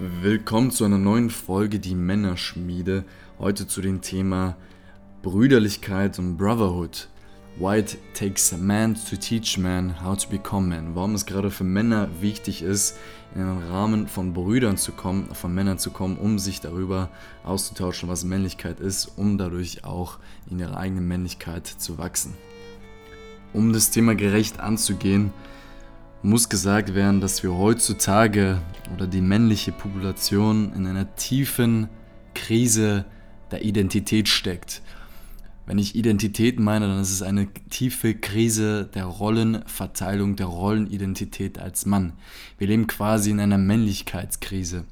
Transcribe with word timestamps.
Willkommen 0.00 0.70
zu 0.70 0.84
einer 0.84 0.96
neuen 0.96 1.28
Folge 1.28 1.80
Die 1.80 1.96
Männerschmiede. 1.96 3.02
Heute 3.40 3.66
zu 3.66 3.80
dem 3.80 4.00
Thema 4.00 4.56
Brüderlichkeit 5.22 6.20
und 6.20 6.36
Brotherhood. 6.36 7.08
Why 7.58 7.80
it 7.80 7.98
takes 8.14 8.52
a 8.52 8.56
man 8.56 8.94
to 8.94 9.16
teach 9.16 9.58
man 9.58 10.00
how 10.00 10.16
to 10.16 10.28
become 10.30 10.68
man. 10.68 10.94
Warum 10.94 11.16
es 11.16 11.26
gerade 11.26 11.50
für 11.50 11.64
Männer 11.64 12.08
wichtig 12.20 12.62
ist, 12.62 12.96
in 13.34 13.40
einen 13.40 13.68
Rahmen 13.72 14.06
von 14.06 14.34
Brüdern 14.34 14.76
zu 14.76 14.92
kommen, 14.92 15.34
von 15.34 15.52
Männern 15.52 15.80
zu 15.80 15.90
kommen, 15.90 16.16
um 16.16 16.38
sich 16.38 16.60
darüber 16.60 17.10
auszutauschen, 17.42 18.08
was 18.08 18.22
Männlichkeit 18.22 18.78
ist, 18.78 19.14
um 19.16 19.36
dadurch 19.36 19.82
auch 19.82 20.20
in 20.48 20.60
ihrer 20.60 20.76
eigenen 20.76 21.08
Männlichkeit 21.08 21.66
zu 21.66 21.98
wachsen. 21.98 22.34
Um 23.52 23.72
das 23.72 23.90
Thema 23.90 24.14
gerecht 24.14 24.60
anzugehen, 24.60 25.32
muss 26.22 26.48
gesagt 26.48 26.94
werden, 26.94 27.20
dass 27.20 27.42
wir 27.42 27.56
heutzutage 27.56 28.60
oder 28.94 29.06
die 29.06 29.20
männliche 29.20 29.72
Population 29.72 30.72
in 30.74 30.86
einer 30.86 31.14
tiefen 31.14 31.88
Krise 32.34 33.04
der 33.50 33.64
Identität 33.64 34.28
steckt. 34.28 34.82
Wenn 35.66 35.78
ich 35.78 35.94
Identität 35.94 36.58
meine, 36.58 36.88
dann 36.88 37.00
ist 37.00 37.12
es 37.12 37.22
eine 37.22 37.46
tiefe 37.70 38.14
Krise 38.14 38.88
der 38.94 39.04
Rollenverteilung, 39.04 40.34
der 40.34 40.46
Rollenidentität 40.46 41.58
als 41.58 41.84
Mann. 41.84 42.14
Wir 42.56 42.68
leben 42.68 42.86
quasi 42.86 43.30
in 43.30 43.38
einer 43.38 43.58
Männlichkeitskrise. 43.58 44.84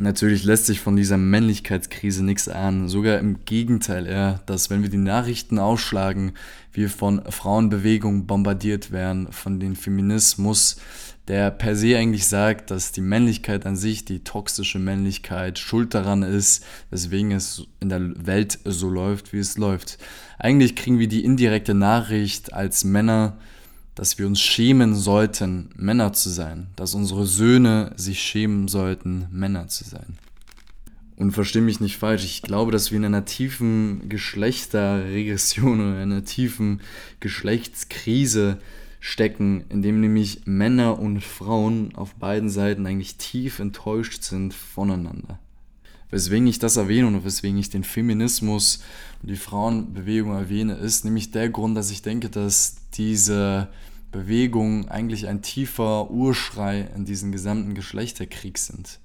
Natürlich 0.00 0.44
lässt 0.44 0.66
sich 0.66 0.78
von 0.78 0.94
dieser 0.94 1.16
Männlichkeitskrise 1.18 2.24
nichts 2.24 2.48
ahnen. 2.48 2.88
Sogar 2.88 3.18
im 3.18 3.44
Gegenteil 3.44 4.06
eher, 4.06 4.40
dass 4.46 4.70
wenn 4.70 4.82
wir 4.82 4.90
die 4.90 4.96
Nachrichten 4.96 5.58
ausschlagen, 5.58 6.34
wir 6.72 6.88
von 6.88 7.20
Frauenbewegungen 7.28 8.24
bombardiert 8.24 8.92
werden, 8.92 9.32
von 9.32 9.58
dem 9.58 9.74
Feminismus, 9.74 10.76
der 11.26 11.50
per 11.50 11.74
se 11.74 11.98
eigentlich 11.98 12.28
sagt, 12.28 12.70
dass 12.70 12.92
die 12.92 13.00
Männlichkeit 13.00 13.66
an 13.66 13.74
sich, 13.74 14.04
die 14.04 14.22
toxische 14.22 14.78
Männlichkeit, 14.78 15.58
schuld 15.58 15.94
daran 15.94 16.22
ist, 16.22 16.64
weswegen 16.90 17.32
es 17.32 17.66
in 17.80 17.88
der 17.88 18.24
Welt 18.24 18.60
so 18.64 18.88
läuft, 18.88 19.32
wie 19.32 19.38
es 19.38 19.58
läuft. 19.58 19.98
Eigentlich 20.38 20.76
kriegen 20.76 21.00
wir 21.00 21.08
die 21.08 21.24
indirekte 21.24 21.74
Nachricht 21.74 22.52
als 22.52 22.84
Männer, 22.84 23.36
dass 23.98 24.16
wir 24.16 24.28
uns 24.28 24.40
schämen 24.40 24.94
sollten, 24.94 25.70
Männer 25.74 26.12
zu 26.12 26.30
sein, 26.30 26.68
dass 26.76 26.94
unsere 26.94 27.26
Söhne 27.26 27.92
sich 27.96 28.22
schämen 28.22 28.68
sollten, 28.68 29.26
Männer 29.32 29.66
zu 29.66 29.82
sein. 29.82 30.18
Und 31.16 31.32
verstehe 31.32 31.62
mich 31.62 31.80
nicht 31.80 31.96
falsch, 31.96 32.24
ich 32.24 32.42
glaube, 32.42 32.70
dass 32.70 32.92
wir 32.92 32.98
in 32.98 33.04
einer 33.04 33.24
tiefen 33.24 34.08
Geschlechterregression 34.08 35.80
oder 35.80 35.98
einer 35.98 36.24
tiefen 36.24 36.80
Geschlechtskrise 37.18 38.58
stecken, 39.00 39.64
in 39.68 39.82
dem 39.82 40.00
nämlich 40.00 40.42
Männer 40.44 41.00
und 41.00 41.20
Frauen 41.24 41.92
auf 41.96 42.14
beiden 42.14 42.50
Seiten 42.50 42.86
eigentlich 42.86 43.16
tief 43.16 43.58
enttäuscht 43.58 44.22
sind 44.22 44.54
voneinander. 44.54 45.40
Weswegen 46.10 46.46
ich 46.46 46.60
das 46.60 46.76
erwähne 46.76 47.08
und 47.08 47.24
weswegen 47.24 47.58
ich 47.58 47.68
den 47.68 47.82
Feminismus 47.82 48.80
und 49.22 49.30
die 49.30 49.36
Frauenbewegung 49.36 50.36
erwähne, 50.36 50.74
ist 50.74 51.04
nämlich 51.04 51.32
der 51.32 51.48
Grund, 51.48 51.76
dass 51.76 51.90
ich 51.90 52.02
denke, 52.02 52.30
dass 52.30 52.76
diese 52.94 53.68
Bewegung 54.10 54.88
eigentlich 54.88 55.26
ein 55.28 55.42
tiefer 55.42 56.10
Urschrei 56.10 56.88
in 56.94 57.04
diesem 57.04 57.32
gesamten 57.32 57.74
Geschlechterkrieg 57.74 58.58
sind. 58.58 59.00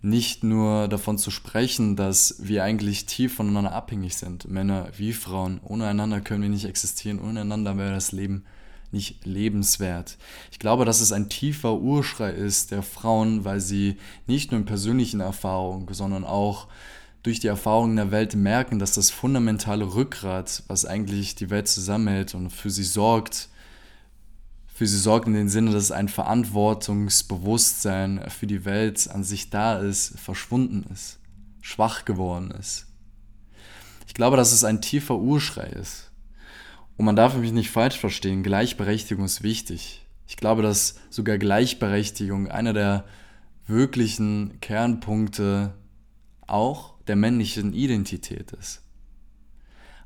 Nicht 0.00 0.44
nur 0.44 0.86
davon 0.86 1.18
zu 1.18 1.32
sprechen, 1.32 1.96
dass 1.96 2.36
wir 2.38 2.62
eigentlich 2.62 3.06
tief 3.06 3.34
voneinander 3.34 3.72
abhängig 3.72 4.16
sind, 4.16 4.48
Männer 4.48 4.90
wie 4.96 5.12
Frauen. 5.12 5.60
Ohne 5.64 5.86
einander 5.86 6.20
können 6.20 6.42
wir 6.42 6.48
nicht 6.48 6.66
existieren, 6.66 7.20
ohne 7.20 7.40
einander 7.40 7.76
wäre 7.76 7.94
das 7.94 8.12
Leben 8.12 8.44
nicht 8.92 9.26
lebenswert. 9.26 10.16
Ich 10.50 10.58
glaube, 10.58 10.84
dass 10.84 11.00
es 11.00 11.12
ein 11.12 11.28
tiefer 11.28 11.78
Urschrei 11.78 12.30
ist 12.30 12.70
der 12.70 12.82
Frauen, 12.82 13.44
weil 13.44 13.60
sie 13.60 13.96
nicht 14.26 14.50
nur 14.50 14.60
in 14.60 14.66
persönlichen 14.66 15.20
Erfahrungen, 15.20 15.92
sondern 15.92 16.24
auch 16.24 16.68
durch 17.22 17.40
die 17.40 17.48
Erfahrungen 17.48 17.96
der 17.96 18.10
Welt 18.10 18.34
merken, 18.34 18.78
dass 18.78 18.92
das 18.92 19.10
fundamentale 19.10 19.94
Rückgrat, 19.94 20.62
was 20.68 20.86
eigentlich 20.86 21.34
die 21.34 21.50
Welt 21.50 21.68
zusammenhält 21.68 22.34
und 22.34 22.50
für 22.50 22.70
sie 22.70 22.84
sorgt, 22.84 23.48
für 24.78 24.86
sie 24.86 24.96
sorgt 24.96 25.26
in 25.26 25.34
dem 25.34 25.48
Sinne, 25.48 25.72
dass 25.72 25.90
ein 25.90 26.06
Verantwortungsbewusstsein 26.06 28.22
für 28.28 28.46
die 28.46 28.64
Welt 28.64 29.10
an 29.10 29.24
sich 29.24 29.50
da 29.50 29.80
ist, 29.80 30.16
verschwunden 30.20 30.86
ist, 30.92 31.18
schwach 31.60 32.04
geworden 32.04 32.52
ist. 32.52 32.86
Ich 34.06 34.14
glaube, 34.14 34.36
dass 34.36 34.52
es 34.52 34.62
ein 34.62 34.80
tiefer 34.80 35.18
Urschrei 35.18 35.66
ist. 35.66 36.12
Und 36.96 37.06
man 37.06 37.16
darf 37.16 37.36
mich 37.36 37.50
nicht 37.50 37.72
falsch 37.72 37.98
verstehen, 37.98 38.44
Gleichberechtigung 38.44 39.24
ist 39.24 39.42
wichtig. 39.42 40.06
Ich 40.28 40.36
glaube, 40.36 40.62
dass 40.62 40.94
sogar 41.10 41.38
Gleichberechtigung 41.38 42.46
einer 42.46 42.72
der 42.72 43.04
wirklichen 43.66 44.60
Kernpunkte 44.60 45.74
auch 46.46 46.94
der 47.08 47.16
männlichen 47.16 47.72
Identität 47.72 48.52
ist. 48.52 48.82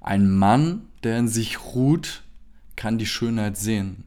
Ein 0.01 0.31
Mann, 0.31 0.89
der 1.03 1.19
in 1.19 1.29
sich 1.29 1.63
ruht, 1.63 2.23
kann 2.75 2.97
die 2.97 3.05
Schönheit 3.05 3.59
sehen. 3.59 4.05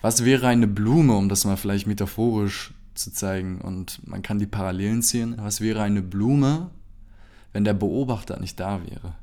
Was 0.00 0.24
wäre 0.24 0.46
eine 0.46 0.68
Blume, 0.68 1.16
um 1.16 1.28
das 1.28 1.44
mal 1.44 1.56
vielleicht 1.56 1.86
metaphorisch 1.86 2.72
zu 2.94 3.12
zeigen 3.12 3.60
und 3.60 4.06
man 4.06 4.22
kann 4.22 4.38
die 4.38 4.46
Parallelen 4.46 5.02
ziehen? 5.02 5.34
Was 5.38 5.60
wäre 5.60 5.82
eine 5.82 6.02
Blume, 6.02 6.70
wenn 7.52 7.64
der 7.64 7.74
Beobachter 7.74 8.38
nicht 8.38 8.60
da 8.60 8.80
wäre? 8.88 9.14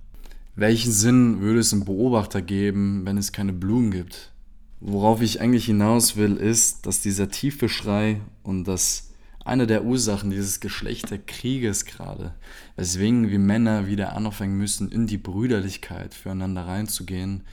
Welchen 0.56 0.92
Sinn 0.92 1.42
würde 1.42 1.60
es 1.60 1.74
im 1.74 1.86
Beobachter 1.86 2.42
geben, 2.42 3.06
wenn 3.06 3.18
es 3.18 3.32
keine 3.32 3.54
Blumen 3.54 3.92
gibt? 3.92 4.32
Worauf 4.80 5.22
ich 5.22 5.42
eigentlich 5.42 5.66
hinaus 5.66 6.16
will, 6.18 6.36
ist, 6.36 6.86
dass 6.86 7.02
dieser 7.02 7.30
tiefe 7.30 7.70
Schrei 7.70 8.22
und 8.44 8.66
das 8.66 9.12
eine 9.46 9.68
der 9.68 9.86
Ursachen 9.86 10.32
dieses 10.32 10.60
Geschlechterkrieges 10.60 11.86
gerade, 11.86 12.34
weswegen 12.76 13.30
wir 13.30 13.40
Männer 13.40 13.88
wieder 13.88 14.16
anfangen 14.16 14.58
müssen, 14.58 14.90
in 14.90 15.08
die 15.08 15.18
Brüderlichkeit 15.18 16.14
füreinander 16.14 16.68
reinzugehen, 16.68 17.44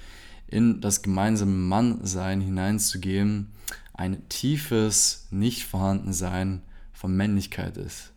in 0.52 0.80
das 0.80 1.02
gemeinsame 1.02 1.52
Mannsein 1.52 2.40
hineinzugehen, 2.40 3.48
ein 3.94 4.28
tiefes 4.28 5.26
Nicht-Vorhandensein 5.30 6.62
von 6.92 7.16
Männlichkeit 7.16 7.76
ist. 7.76 8.12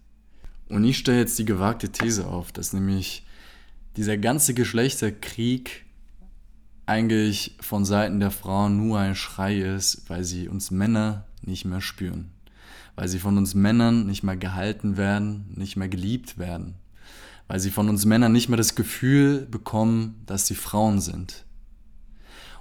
Und 0.69 0.83
ich 0.83 0.97
stelle 0.97 1.19
jetzt 1.19 1.39
die 1.39 1.45
gewagte 1.45 1.89
These 1.89 2.27
auf, 2.27 2.51
dass 2.51 2.73
nämlich 2.73 3.25
dieser 3.95 4.17
ganze 4.17 4.53
Geschlechterkrieg 4.53 5.85
eigentlich 6.85 7.55
von 7.61 7.85
Seiten 7.85 8.19
der 8.19 8.31
Frauen 8.31 8.77
nur 8.77 8.99
ein 8.99 9.15
Schrei 9.15 9.59
ist, 9.59 10.09
weil 10.09 10.23
sie 10.23 10.47
uns 10.49 10.71
Männer 10.71 11.25
nicht 11.41 11.65
mehr 11.65 11.81
spüren. 11.81 12.31
Weil 12.95 13.07
sie 13.07 13.19
von 13.19 13.37
uns 13.37 13.55
Männern 13.55 14.05
nicht 14.07 14.23
mehr 14.23 14.37
gehalten 14.37 14.97
werden, 14.97 15.45
nicht 15.55 15.77
mehr 15.77 15.89
geliebt 15.89 16.37
werden. 16.37 16.75
Weil 17.47 17.59
sie 17.59 17.71
von 17.71 17.89
uns 17.89 18.05
Männern 18.05 18.31
nicht 18.31 18.49
mehr 18.49 18.57
das 18.57 18.75
Gefühl 18.75 19.45
bekommen, 19.49 20.21
dass 20.25 20.47
sie 20.47 20.55
Frauen 20.55 20.99
sind. 20.99 21.44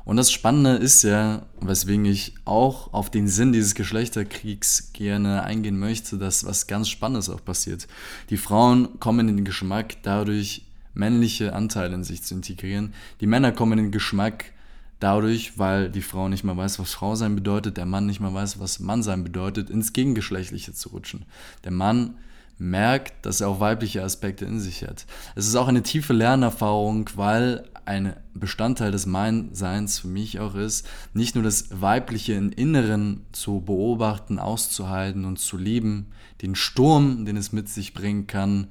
Und 0.04 0.16
das 0.16 0.30
Spannende 0.30 0.72
ist 0.72 1.02
ja, 1.02 1.46
weswegen 1.60 2.04
ich 2.04 2.34
auch 2.44 2.92
auf 2.92 3.10
den 3.10 3.26
Sinn 3.26 3.52
dieses 3.52 3.74
Geschlechterkriegs 3.74 4.92
gerne 4.92 5.42
eingehen 5.44 5.78
möchte, 5.78 6.18
dass 6.18 6.44
was 6.44 6.66
ganz 6.66 6.88
Spannendes 6.88 7.30
auch 7.30 7.42
passiert. 7.42 7.88
Die 8.28 8.36
Frauen 8.36 9.00
kommen 9.00 9.28
in 9.28 9.36
den 9.36 9.44
Geschmack, 9.44 10.02
dadurch 10.02 10.62
männliche 10.92 11.54
Anteile 11.54 11.94
in 11.94 12.04
sich 12.04 12.22
zu 12.22 12.34
integrieren. 12.34 12.92
Die 13.20 13.26
Männer 13.26 13.52
kommen 13.52 13.78
in 13.78 13.86
den 13.86 13.92
Geschmack 13.92 14.52
dadurch, 15.00 15.58
weil 15.58 15.90
die 15.90 16.02
Frau 16.02 16.28
nicht 16.28 16.44
mal 16.44 16.56
weiß, 16.56 16.78
was 16.78 16.92
Frau 16.92 17.14
sein 17.14 17.34
bedeutet, 17.34 17.76
der 17.78 17.86
Mann 17.86 18.06
nicht 18.06 18.20
mal 18.20 18.32
weiß, 18.32 18.60
was 18.60 18.80
Mann 18.80 19.02
sein 19.02 19.24
bedeutet, 19.24 19.70
ins 19.70 19.92
Gegengeschlechtliche 19.92 20.72
zu 20.72 20.90
rutschen. 20.90 21.24
Der 21.64 21.72
Mann 21.72 22.16
merkt, 22.58 23.26
dass 23.26 23.40
er 23.40 23.48
auch 23.48 23.60
weibliche 23.60 24.02
Aspekte 24.02 24.44
in 24.44 24.60
sich 24.60 24.82
hat. 24.82 25.06
Es 25.34 25.46
ist 25.46 25.56
auch 25.56 25.68
eine 25.68 25.82
tiefe 25.82 26.12
Lernerfahrung, 26.12 27.10
weil 27.16 27.64
ein 27.86 28.14
Bestandteil 28.34 28.90
des 28.90 29.06
Meinseins 29.06 29.98
für 29.98 30.08
mich 30.08 30.40
auch 30.40 30.54
ist, 30.54 30.86
nicht 31.12 31.34
nur 31.34 31.44
das 31.44 31.80
Weibliche 31.80 32.34
im 32.34 32.50
Inneren 32.50 33.24
zu 33.32 33.60
beobachten, 33.60 34.38
auszuhalten 34.38 35.24
und 35.24 35.38
zu 35.38 35.56
lieben, 35.56 36.06
den 36.42 36.54
Sturm, 36.54 37.24
den 37.24 37.36
es 37.36 37.52
mit 37.52 37.68
sich 37.68 37.94
bringen 37.94 38.26
kann, 38.26 38.68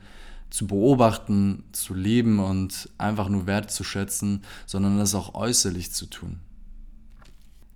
zu 0.49 0.67
beobachten, 0.67 1.63
zu 1.71 1.93
lieben 1.93 2.39
und 2.39 2.89
einfach 2.97 3.27
nur 3.29 3.47
wertzuschätzen, 3.47 4.43
sondern 4.65 4.99
das 4.99 5.15
auch 5.15 5.33
äußerlich 5.33 5.91
zu 5.91 6.05
tun. 6.05 6.39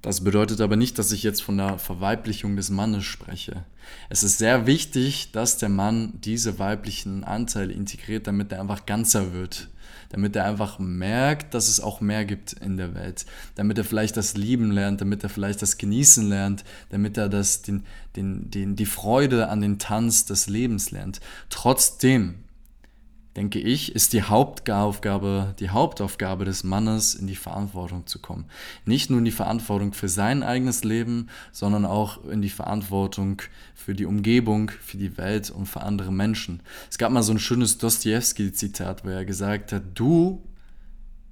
Das 0.08 0.22
bedeutet 0.22 0.62
aber 0.62 0.78
nicht, 0.78 0.98
dass 1.00 1.12
ich 1.12 1.22
jetzt 1.22 1.44
von 1.44 1.58
der 1.58 1.78
Verweiblichung 1.78 2.56
des 2.56 2.70
Mannes 2.70 3.04
spreche. 3.04 3.66
Es 4.08 4.24
ist 4.24 4.38
sehr 4.38 4.66
wichtig, 4.66 5.34
dass 5.34 5.58
der 5.58 5.68
Mann 5.68 6.14
diese 6.24 6.60
weiblichen 6.60 7.26
Anteile 7.26 7.74
integriert, 7.74 8.26
damit 8.26 8.54
er 8.54 8.62
einfach 8.62 8.86
ganzer 8.86 9.34
wird. 9.34 9.68
Damit 10.08 10.34
er 10.38 10.46
einfach 10.46 10.80
merkt, 10.80 11.54
dass 11.54 11.68
es 11.68 11.82
auch 11.82 12.00
mehr 12.00 12.24
gibt 12.24 12.54
in 12.54 12.78
der 12.78 12.96
Welt. 12.96 13.26
Damit 13.56 13.78
er 13.78 13.84
vielleicht 13.84 14.16
das 14.16 14.38
Lieben 14.38 14.72
lernt, 14.72 15.02
damit 15.02 15.24
er 15.24 15.30
vielleicht 15.30 15.62
das 15.62 15.78
Genießen 15.78 16.30
lernt, 16.30 16.64
damit 16.90 17.18
er 17.18 17.28
das, 17.28 17.64
den, 17.64 17.84
den, 18.16 18.50
den, 18.50 18.78
die 18.78 18.86
Freude 18.86 19.50
an 19.50 19.60
den 19.60 19.78
Tanz 19.78 20.24
des 20.24 20.48
Lebens 20.48 20.90
lernt. 20.92 21.20
Trotzdem 21.50 22.36
denke 23.38 23.60
ich, 23.60 23.94
ist 23.94 24.14
die 24.14 24.24
Hauptaufgabe, 24.24 25.54
die 25.60 25.70
Hauptaufgabe 25.70 26.44
des 26.44 26.64
Mannes, 26.64 27.14
in 27.14 27.28
die 27.28 27.36
Verantwortung 27.36 28.08
zu 28.08 28.20
kommen. 28.20 28.46
Nicht 28.84 29.12
nur 29.12 29.20
in 29.20 29.26
die 29.26 29.32
Verantwortung 29.32 29.94
für 29.94 30.10
sein 30.10 30.42
eigenes 30.42 30.84
Leben, 30.84 31.28
sondern 31.52 31.86
auch 31.86 32.26
in 32.26 32.42
die 32.42 32.50
Verantwortung 32.50 33.44
für 33.76 33.94
die 33.94 34.06
Umgebung, 34.06 34.72
für 34.82 34.98
die 34.98 35.18
Welt 35.18 35.52
und 35.52 35.68
für 35.68 35.82
andere 35.82 36.12
Menschen. 36.12 36.62
Es 36.90 36.98
gab 36.98 37.12
mal 37.12 37.22
so 37.22 37.32
ein 37.32 37.40
schönes 37.40 37.78
Dostoevsky-Zitat, 37.78 39.06
wo 39.06 39.10
er 39.10 39.24
gesagt 39.24 39.72
hat, 39.72 39.84
du 39.94 40.42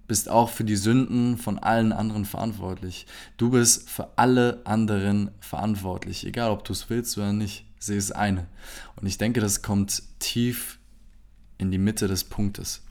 bist 0.08 0.30
auch 0.30 0.52
für 0.52 0.64
die 0.64 0.76
Sünden 0.76 1.38
von 1.38 1.58
allen 1.58 1.92
anderen 1.92 2.26
verantwortlich. 2.26 3.08
Du 3.38 3.50
bist 3.50 3.90
für 3.90 4.10
alle 4.16 4.62
anderen 4.66 5.32
verantwortlich, 5.40 6.24
egal 6.28 6.52
ob 6.52 6.64
du 6.64 6.74
es 6.74 6.88
willst 6.92 7.18
oder 7.18 7.34
nicht. 7.34 7.66
Sie 7.80 7.98
ist 7.98 8.12
eine. 8.12 8.46
Und 8.96 9.08
ich 9.08 9.18
denke, 9.18 9.42
das 9.42 9.64
kommt 9.64 10.04
tief 10.20 10.75
in 11.58 11.72
die 11.72 11.78
Mitte 11.78 12.08
des 12.08 12.24
Punktes. 12.24 12.82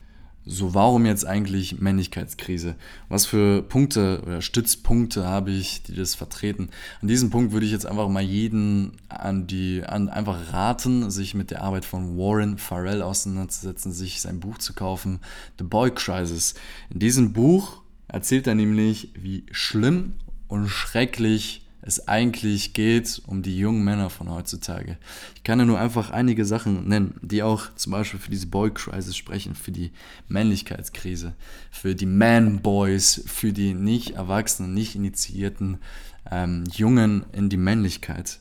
So, 0.46 0.74
warum 0.74 1.06
jetzt 1.06 1.26
eigentlich 1.26 1.80
Männlichkeitskrise? 1.80 2.76
Was 3.08 3.24
für 3.24 3.62
Punkte 3.62 4.20
oder 4.26 4.42
Stützpunkte 4.42 5.24
habe 5.24 5.50
ich, 5.50 5.82
die 5.84 5.94
das 5.94 6.14
vertreten? 6.14 6.68
An 7.00 7.08
diesem 7.08 7.30
Punkt 7.30 7.52
würde 7.52 7.64
ich 7.64 7.72
jetzt 7.72 7.86
einfach 7.86 8.08
mal 8.08 8.22
jeden 8.22 8.92
an 9.08 9.46
die, 9.46 9.82
an, 9.86 10.10
einfach 10.10 10.52
raten, 10.52 11.10
sich 11.10 11.34
mit 11.34 11.50
der 11.50 11.62
Arbeit 11.62 11.86
von 11.86 12.18
Warren 12.18 12.58
Farrell 12.58 13.00
auseinanderzusetzen, 13.00 13.90
sich 13.92 14.20
sein 14.20 14.38
Buch 14.38 14.58
zu 14.58 14.74
kaufen, 14.74 15.20
The 15.58 15.64
Boy 15.64 15.90
Crisis. 15.90 16.54
In 16.90 16.98
diesem 16.98 17.32
Buch 17.32 17.80
erzählt 18.06 18.46
er 18.46 18.54
nämlich, 18.54 19.12
wie 19.14 19.46
schlimm 19.50 20.12
und 20.48 20.68
schrecklich 20.68 21.63
es 21.86 22.08
eigentlich 22.08 22.72
geht 22.72 23.20
um 23.26 23.42
die 23.42 23.58
jungen 23.58 23.84
Männer 23.84 24.08
von 24.08 24.30
heutzutage. 24.30 24.96
Ich 25.34 25.44
kann 25.44 25.58
ja 25.58 25.66
nur 25.66 25.78
einfach 25.78 26.10
einige 26.10 26.46
Sachen 26.46 26.88
nennen, 26.88 27.20
die 27.20 27.42
auch 27.42 27.74
zum 27.76 27.92
Beispiel 27.92 28.18
für 28.18 28.30
diese 28.30 28.46
Boy 28.46 28.70
Crisis 28.70 29.16
sprechen, 29.16 29.54
für 29.54 29.70
die 29.70 29.92
Männlichkeitskrise, 30.28 31.34
für 31.70 31.94
die 31.94 32.06
Man 32.06 32.62
Boys, 32.62 33.22
für 33.26 33.52
die 33.52 33.74
nicht 33.74 34.12
erwachsenen, 34.12 34.72
nicht 34.72 34.94
initiierten 34.94 35.76
ähm, 36.30 36.64
Jungen 36.72 37.26
in 37.32 37.50
die 37.50 37.58
Männlichkeit. 37.58 38.40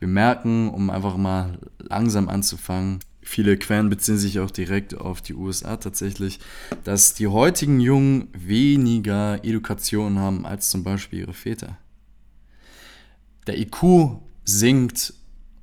Wir 0.00 0.08
merken, 0.08 0.68
um 0.68 0.90
einfach 0.90 1.16
mal 1.16 1.60
langsam 1.78 2.28
anzufangen, 2.28 2.98
viele 3.22 3.56
Quellen 3.56 3.88
beziehen 3.88 4.18
sich 4.18 4.40
auch 4.40 4.50
direkt 4.50 4.96
auf 4.96 5.22
die 5.22 5.34
USA 5.34 5.76
tatsächlich, 5.76 6.40
dass 6.82 7.14
die 7.14 7.28
heutigen 7.28 7.78
Jungen 7.78 8.26
weniger 8.36 9.44
Education 9.44 10.18
haben 10.18 10.44
als 10.44 10.70
zum 10.70 10.82
Beispiel 10.82 11.20
ihre 11.20 11.34
Väter 11.34 11.78
der 13.46 13.58
IQ 13.58 14.18
sinkt 14.44 15.14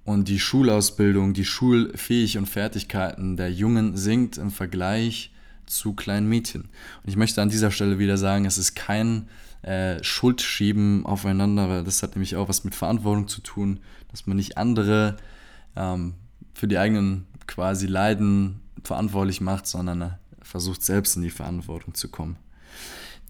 und 0.03 0.27
die 0.27 0.39
Schulausbildung, 0.39 1.33
die 1.33 1.45
Schulfähig 1.45 2.37
und 2.37 2.47
Fertigkeiten 2.47 3.37
der 3.37 3.51
Jungen 3.51 3.95
sinkt 3.97 4.37
im 4.37 4.51
Vergleich 4.51 5.31
zu 5.65 5.93
kleinen 5.93 6.27
Mädchen. 6.27 6.63
Und 6.63 7.09
ich 7.09 7.15
möchte 7.15 7.41
an 7.41 7.49
dieser 7.49 7.71
Stelle 7.71 7.99
wieder 7.99 8.17
sagen, 8.17 8.45
es 8.45 8.57
ist 8.57 8.75
kein 8.75 9.29
äh, 9.61 10.03
Schuldschieben 10.03 11.05
aufeinander, 11.05 11.69
weil 11.69 11.83
das 11.83 12.03
hat 12.03 12.15
nämlich 12.15 12.35
auch 12.35 12.49
was 12.49 12.63
mit 12.63 12.75
Verantwortung 12.75 13.27
zu 13.27 13.41
tun, 13.41 13.79
dass 14.09 14.27
man 14.27 14.37
nicht 14.37 14.57
andere 14.57 15.17
ähm, 15.75 16.15
für 16.53 16.67
die 16.67 16.77
eigenen 16.77 17.25
quasi 17.47 17.87
Leiden 17.87 18.59
verantwortlich 18.83 19.39
macht, 19.39 19.67
sondern 19.67 20.01
äh, 20.01 20.09
versucht 20.41 20.83
selbst 20.83 21.15
in 21.15 21.21
die 21.21 21.29
Verantwortung 21.29 21.93
zu 21.93 22.09
kommen. 22.09 22.37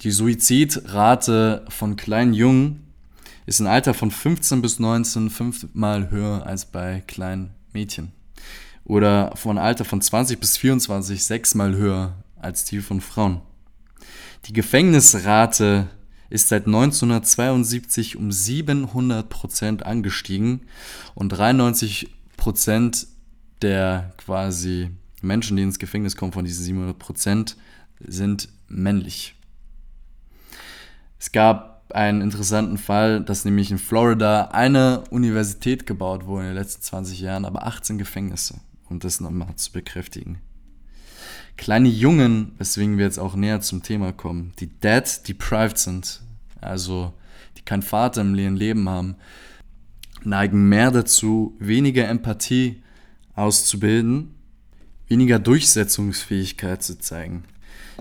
Die 0.01 0.12
Suizidrate 0.12 1.65
von 1.69 1.95
kleinen 1.95 2.33
Jungen 2.33 2.91
ist 3.46 3.60
ein 3.60 3.68
Alter 3.68 3.94
von 3.94 4.12
15 4.12 4.62
bis 4.62 4.80
19 4.80 5.30
fünfmal 5.30 6.12
höher 6.12 6.46
als 6.46 6.66
bei 6.66 7.04
kleinen 7.08 7.52
Mädchen. 7.74 8.12
Oder 8.84 9.36
von 9.36 9.58
Alter 9.58 9.86
von 9.86 10.02
20 10.02 10.40
bis 10.40 10.58
24 10.58 11.24
sechsmal 11.24 11.76
höher 11.76 12.16
als 12.36 12.66
die 12.66 12.80
von 12.80 13.02
Frauen. 13.02 13.42
Die 14.46 14.54
Gefängnisrate 14.54 15.88
ist 16.30 16.48
seit 16.48 16.66
1972 16.66 18.18
um 18.18 18.32
700 18.32 19.30
Prozent 19.30 19.86
angestiegen 19.86 20.62
und 21.14 21.30
93 21.30 22.10
Prozent 22.38 23.08
der 23.62 24.14
quasi 24.18 24.92
Menschen, 25.22 25.58
die 25.58 25.64
ins 25.64 25.78
Gefängnis 25.78 26.16
kommen 26.16 26.32
von 26.32 26.46
diesen 26.46 26.64
700 26.64 26.98
Prozent, 26.98 27.58
sind 28.00 28.50
männlich. 28.68 29.36
Es 31.20 31.32
gab 31.32 31.71
einen 31.96 32.22
interessanten 32.22 32.78
Fall, 32.78 33.22
dass 33.22 33.46
nämlich 33.46 33.72
in 33.72 33.78
Florida 33.78 34.50
eine 34.52 35.04
Universität 35.10 35.86
gebaut 35.86 36.26
wurde 36.26 36.44
in 36.44 36.50
den 36.50 36.58
letzten 36.58 36.82
20 36.82 37.22
Jahren, 37.22 37.46
aber 37.46 37.66
18 37.66 37.98
Gefängnisse, 37.98 38.56
um 38.90 39.00
das 39.00 39.20
nochmal 39.20 39.56
zu 39.56 39.72
bekräftigen. 39.72 40.40
Kleine 41.58 41.90
Jungen, 41.90 42.54
weswegen 42.58 42.98
wir 42.98 43.06
jetzt 43.06 43.20
auch 43.20 43.36
näher 43.36 43.62
zum 43.62 43.84
Thema 43.84 44.12
kommen, 44.14 44.54
die 44.60 44.68
dead 44.68 45.28
deprived 45.28 45.78
sind, 45.78 46.22
also 46.60 47.14
die 47.58 47.62
keinen 47.62 47.84
Vater 47.84 48.22
im 48.22 48.34
Leben 48.34 48.90
haben, 48.90 49.16
neigen 50.24 50.70
mehr 50.70 50.92
dazu, 50.92 51.56
weniger 51.60 52.08
Empathie 52.08 52.82
auszubilden, 53.36 54.36
weniger 55.08 55.40
Durchsetzungsfähigkeit 55.40 56.82
zu 56.82 56.98
zeigen. 56.98 57.44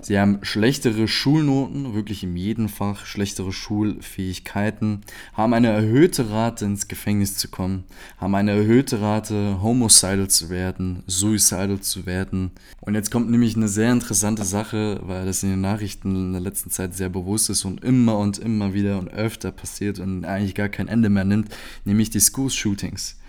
Sie 0.03 0.19
haben 0.19 0.39
schlechtere 0.41 1.07
Schulnoten, 1.07 1.93
wirklich 1.93 2.23
in 2.23 2.35
jedem 2.35 2.69
Fach 2.69 3.05
schlechtere 3.05 3.53
Schulfähigkeiten, 3.53 5.01
haben 5.33 5.53
eine 5.53 5.67
erhöhte 5.67 6.31
Rate 6.31 6.65
ins 6.65 6.87
Gefängnis 6.87 7.37
zu 7.37 7.49
kommen, 7.49 7.83
haben 8.17 8.33
eine 8.33 8.51
erhöhte 8.51 8.99
Rate 8.99 9.61
homicidal 9.61 10.27
zu 10.27 10.49
werden, 10.49 11.03
suicidal 11.05 11.79
zu 11.81 12.07
werden. 12.07 12.51
Und 12.79 12.95
jetzt 12.95 13.11
kommt 13.11 13.29
nämlich 13.29 13.55
eine 13.55 13.67
sehr 13.67 13.91
interessante 13.91 14.43
Sache, 14.43 14.99
weil 15.03 15.27
das 15.27 15.43
in 15.43 15.51
den 15.51 15.61
Nachrichten 15.61 16.15
in 16.15 16.31
der 16.31 16.41
letzten 16.41 16.71
Zeit 16.71 16.95
sehr 16.95 17.09
bewusst 17.09 17.51
ist 17.51 17.63
und 17.65 17.83
immer 17.83 18.17
und 18.17 18.39
immer 18.39 18.73
wieder 18.73 18.97
und 18.97 19.09
öfter 19.09 19.51
passiert 19.51 19.99
und 19.99 20.25
eigentlich 20.25 20.55
gar 20.55 20.69
kein 20.69 20.87
Ende 20.87 21.09
mehr 21.09 21.25
nimmt, 21.25 21.49
nämlich 21.85 22.09
die 22.09 22.19
School 22.19 22.49
Shootings. 22.49 23.19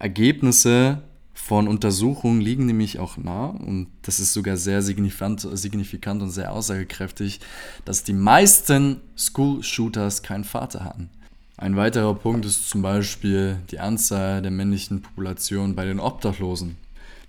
Ergebnisse 0.00 1.02
von 1.48 1.66
Untersuchungen 1.66 2.42
liegen 2.42 2.66
nämlich 2.66 2.98
auch 2.98 3.16
nah, 3.16 3.46
und 3.46 3.86
das 4.02 4.20
ist 4.20 4.34
sogar 4.34 4.58
sehr 4.58 4.82
signifikant, 4.82 5.48
signifikant 5.50 6.20
und 6.20 6.28
sehr 6.28 6.52
aussagekräftig, 6.52 7.40
dass 7.86 8.04
die 8.04 8.12
meisten 8.12 9.00
School-Shooters 9.16 10.22
keinen 10.22 10.44
Vater 10.44 10.84
hatten. 10.84 11.08
Ein 11.56 11.74
weiterer 11.76 12.14
Punkt 12.14 12.44
ist 12.44 12.68
zum 12.68 12.82
Beispiel 12.82 13.56
die 13.70 13.78
Anzahl 13.78 14.42
der 14.42 14.50
männlichen 14.50 15.00
Population 15.00 15.74
bei 15.74 15.86
den 15.86 16.00
Obdachlosen, 16.00 16.76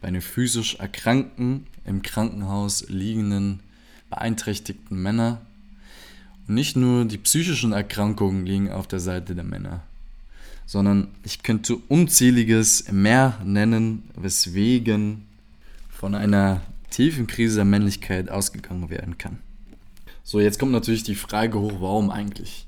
bei 0.02 0.12
den 0.12 0.22
physisch 0.22 0.76
erkrankten, 0.76 1.66
im 1.86 2.02
Krankenhaus 2.02 2.90
liegenden, 2.90 3.62
beeinträchtigten 4.10 5.02
Männern. 5.02 5.38
Und 6.46 6.56
nicht 6.56 6.76
nur 6.76 7.06
die 7.06 7.20
psychischen 7.20 7.72
Erkrankungen 7.72 8.46
liegen 8.46 8.70
auf 8.70 8.86
der 8.86 9.00
Seite 9.00 9.34
der 9.34 9.46
Männer 9.46 9.84
sondern 10.70 11.08
ich 11.24 11.42
könnte 11.42 11.78
unzähliges 11.88 12.92
mehr 12.92 13.40
nennen, 13.44 14.04
weswegen 14.16 15.26
von 15.90 16.14
einer 16.14 16.62
tiefen 16.92 17.26
Krise 17.26 17.56
der 17.56 17.66
Männlichkeit 17.66 18.30
ausgegangen 18.30 18.92
werden 18.92 19.18
kann. 19.18 19.40
So, 20.24 20.40
jetzt 20.40 20.60
kommt 20.60 20.72
natürlich 20.72 21.02
die 21.02 21.16
Frage 21.16 21.60
hoch, 21.60 21.78
warum 21.80 22.12
eigentlich? 22.12 22.68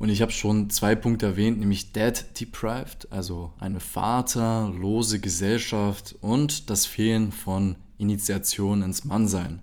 Und 0.00 0.08
ich 0.08 0.20
habe 0.20 0.32
schon 0.32 0.68
zwei 0.70 0.96
Punkte 0.96 1.26
erwähnt, 1.26 1.60
nämlich 1.60 1.92
Dead 1.92 2.24
Deprived, 2.40 3.06
also 3.12 3.52
eine 3.60 3.78
vaterlose 3.78 5.20
Gesellschaft 5.20 6.16
und 6.22 6.70
das 6.70 6.86
Fehlen 6.86 7.30
von 7.30 7.76
Initiation 7.98 8.82
ins 8.82 9.04
Mannsein. 9.04 9.60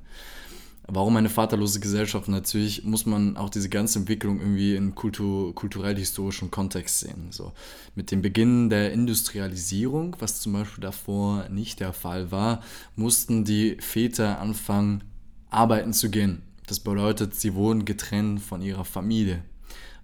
Warum 0.87 1.15
eine 1.15 1.29
vaterlose 1.29 1.79
Gesellschaft? 1.79 2.27
Natürlich 2.27 2.83
muss 2.83 3.05
man 3.05 3.37
auch 3.37 3.49
diese 3.49 3.69
ganze 3.69 3.99
Entwicklung 3.99 4.39
irgendwie 4.39 4.75
in 4.75 4.95
kultur, 4.95 5.55
kulturell-historischen 5.55 6.51
Kontext 6.51 6.99
sehen. 6.99 7.27
So. 7.31 7.53
Mit 7.95 8.11
dem 8.11 8.21
Beginn 8.21 8.69
der 8.69 8.91
Industrialisierung, 8.91 10.17
was 10.19 10.41
zum 10.41 10.53
Beispiel 10.53 10.81
davor 10.81 11.47
nicht 11.49 11.79
der 11.79 11.93
Fall 11.93 12.31
war, 12.31 12.61
mussten 12.97 13.45
die 13.45 13.77
Väter 13.79 14.39
anfangen, 14.39 15.03
arbeiten 15.49 15.93
zu 15.93 16.09
gehen. 16.09 16.41
Das 16.67 16.81
bedeutet, 16.81 17.35
sie 17.35 17.53
wurden 17.55 17.85
getrennt 17.85 18.41
von 18.41 18.61
ihrer 18.61 18.85
Familie 18.85 19.43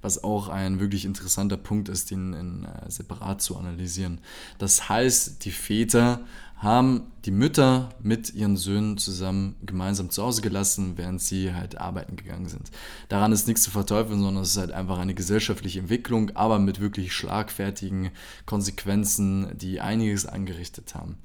was 0.01 0.23
auch 0.23 0.47
ein 0.47 0.79
wirklich 0.79 1.05
interessanter 1.05 1.57
Punkt 1.57 1.89
ist, 1.89 2.11
den 2.11 2.33
in, 2.33 2.65
äh, 2.65 2.89
separat 2.89 3.41
zu 3.41 3.57
analysieren. 3.57 4.19
Das 4.57 4.89
heißt, 4.89 5.43
die 5.45 5.51
Väter 5.51 6.21
haben 6.59 7.11
die 7.23 7.31
Mütter 7.31 7.89
mit 8.01 8.33
ihren 8.33 8.57
Söhnen 8.57 8.97
zusammen 8.97 9.55
gemeinsam 9.65 10.09
zu 10.09 10.23
Hause 10.23 10.41
gelassen, 10.41 10.97
während 10.97 11.21
sie 11.21 11.53
halt 11.53 11.77
arbeiten 11.77 12.17
gegangen 12.17 12.49
sind. 12.49 12.69
Daran 13.07 13.31
ist 13.31 13.47
nichts 13.47 13.63
zu 13.63 13.71
verteufeln, 13.71 14.19
sondern 14.19 14.43
es 14.43 14.51
ist 14.51 14.57
halt 14.57 14.71
einfach 14.71 14.99
eine 14.99 15.13
gesellschaftliche 15.13 15.79
Entwicklung, 15.79 16.31
aber 16.35 16.59
mit 16.59 16.81
wirklich 16.81 17.13
schlagfertigen 17.13 18.11
Konsequenzen, 18.45 19.57
die 19.57 19.79
einiges 19.79 20.25
angerichtet 20.25 20.95
haben. 20.95 21.17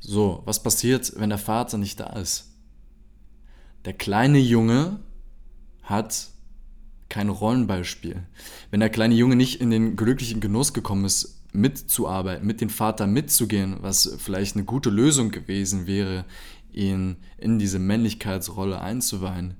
So, 0.00 0.42
was 0.44 0.62
passiert, 0.62 1.14
wenn 1.16 1.30
der 1.30 1.38
Vater 1.38 1.78
nicht 1.78 1.98
da 1.98 2.08
ist? 2.10 2.52
Der 3.86 3.94
kleine 3.94 4.38
Junge 4.38 5.00
hat 5.82 6.28
kein 7.08 7.28
Rollenbeispiel. 7.28 8.22
Wenn 8.70 8.80
der 8.80 8.90
kleine 8.90 9.14
Junge 9.14 9.36
nicht 9.36 9.60
in 9.60 9.70
den 9.70 9.96
glücklichen 9.96 10.40
Genuss 10.40 10.72
gekommen 10.72 11.04
ist, 11.04 11.42
mitzuarbeiten, 11.52 12.46
mit 12.46 12.60
dem 12.60 12.70
Vater 12.70 13.06
mitzugehen, 13.06 13.76
was 13.80 14.16
vielleicht 14.18 14.56
eine 14.56 14.64
gute 14.64 14.90
Lösung 14.90 15.30
gewesen 15.30 15.86
wäre, 15.86 16.24
ihn 16.72 17.16
in 17.38 17.58
diese 17.58 17.78
Männlichkeitsrolle 17.78 18.80
einzuweihen, 18.80 19.54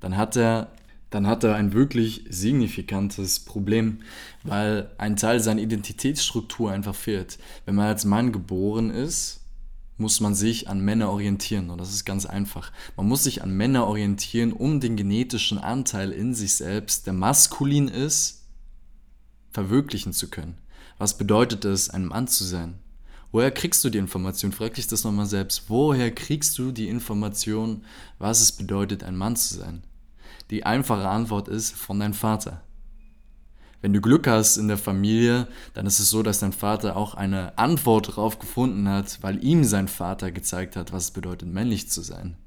dann 0.00 0.16
hat 0.16 0.36
er 0.36 0.72
dann 1.10 1.28
hat 1.28 1.44
er 1.44 1.54
ein 1.54 1.72
wirklich 1.72 2.24
signifikantes 2.28 3.38
Problem, 3.38 3.98
weil 4.42 4.90
ein 4.98 5.14
Teil 5.14 5.38
seiner 5.38 5.60
Identitätsstruktur 5.60 6.72
einfach 6.72 6.96
fehlt. 6.96 7.38
Wenn 7.66 7.76
man 7.76 7.86
als 7.86 8.04
Mann 8.04 8.32
geboren 8.32 8.90
ist, 8.90 9.43
muss 9.96 10.20
man 10.20 10.34
sich 10.34 10.68
an 10.68 10.80
Männer 10.80 11.10
orientieren. 11.10 11.70
Und 11.70 11.78
das 11.78 11.92
ist 11.92 12.04
ganz 12.04 12.26
einfach. 12.26 12.72
Man 12.96 13.06
muss 13.06 13.24
sich 13.24 13.42
an 13.42 13.56
Männer 13.56 13.86
orientieren, 13.86 14.52
um 14.52 14.80
den 14.80 14.96
genetischen 14.96 15.58
Anteil 15.58 16.10
in 16.10 16.34
sich 16.34 16.54
selbst, 16.54 17.06
der 17.06 17.12
maskulin 17.12 17.88
ist, 17.88 18.44
verwirklichen 19.50 20.12
zu 20.12 20.28
können. 20.28 20.58
Was 20.98 21.16
bedeutet 21.16 21.64
es, 21.64 21.90
ein 21.90 22.06
Mann 22.06 22.26
zu 22.26 22.44
sein? 22.44 22.78
Woher 23.30 23.50
kriegst 23.50 23.82
du 23.84 23.90
die 23.90 23.98
Information? 23.98 24.52
Frag 24.52 24.74
dich 24.74 24.86
das 24.86 25.02
nochmal 25.04 25.26
selbst. 25.26 25.64
Woher 25.68 26.12
kriegst 26.12 26.56
du 26.58 26.70
die 26.70 26.88
Information, 26.88 27.84
was 28.18 28.40
es 28.40 28.52
bedeutet, 28.52 29.02
ein 29.02 29.16
Mann 29.16 29.34
zu 29.34 29.54
sein? 29.54 29.82
Die 30.50 30.64
einfache 30.64 31.08
Antwort 31.08 31.48
ist 31.48 31.74
von 31.74 31.98
deinem 31.98 32.14
Vater. 32.14 32.62
Wenn 33.84 33.92
du 33.92 34.00
Glück 34.00 34.26
hast 34.26 34.56
in 34.56 34.68
der 34.68 34.78
Familie, 34.78 35.46
dann 35.74 35.84
ist 35.84 35.98
es 35.98 36.08
so, 36.08 36.22
dass 36.22 36.38
dein 36.38 36.54
Vater 36.54 36.96
auch 36.96 37.12
eine 37.16 37.58
Antwort 37.58 38.08
darauf 38.08 38.38
gefunden 38.38 38.88
hat, 38.88 39.18
weil 39.20 39.44
ihm 39.44 39.62
sein 39.62 39.88
Vater 39.88 40.32
gezeigt 40.32 40.74
hat, 40.74 40.94
was 40.94 41.04
es 41.04 41.10
bedeutet, 41.10 41.52
männlich 41.52 41.90
zu 41.90 42.00
sein. 42.00 42.38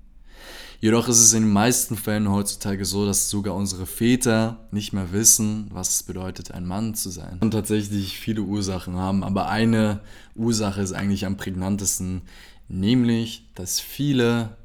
Jedoch 0.80 1.08
ist 1.08 1.20
es 1.20 1.34
in 1.34 1.44
den 1.44 1.54
meisten 1.54 1.96
Fällen 1.96 2.32
heutzutage 2.32 2.86
so, 2.86 3.06
dass 3.06 3.30
sogar 3.30 3.54
unsere 3.54 3.86
Väter 3.86 4.68
nicht 4.72 4.94
mehr 4.94 5.12
wissen, 5.12 5.68
was 5.70 5.94
es 5.94 6.02
bedeutet, 6.02 6.50
ein 6.50 6.66
Mann 6.66 6.96
zu 6.96 7.12
sein. 7.12 7.38
Und 7.40 7.52
tatsächlich 7.52 8.18
viele 8.18 8.42
Ursachen 8.42 8.96
haben, 8.96 9.24
aber 9.24 9.48
eine 9.48 10.00
Ursache 10.34 10.82
ist 10.82 10.94
eigentlich 10.94 11.28
am 11.28 11.38
prägnantesten, 11.38 12.24
nämlich, 12.68 13.48
dass 13.54 13.80
viele 13.80 14.58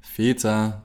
Väter 0.00 0.84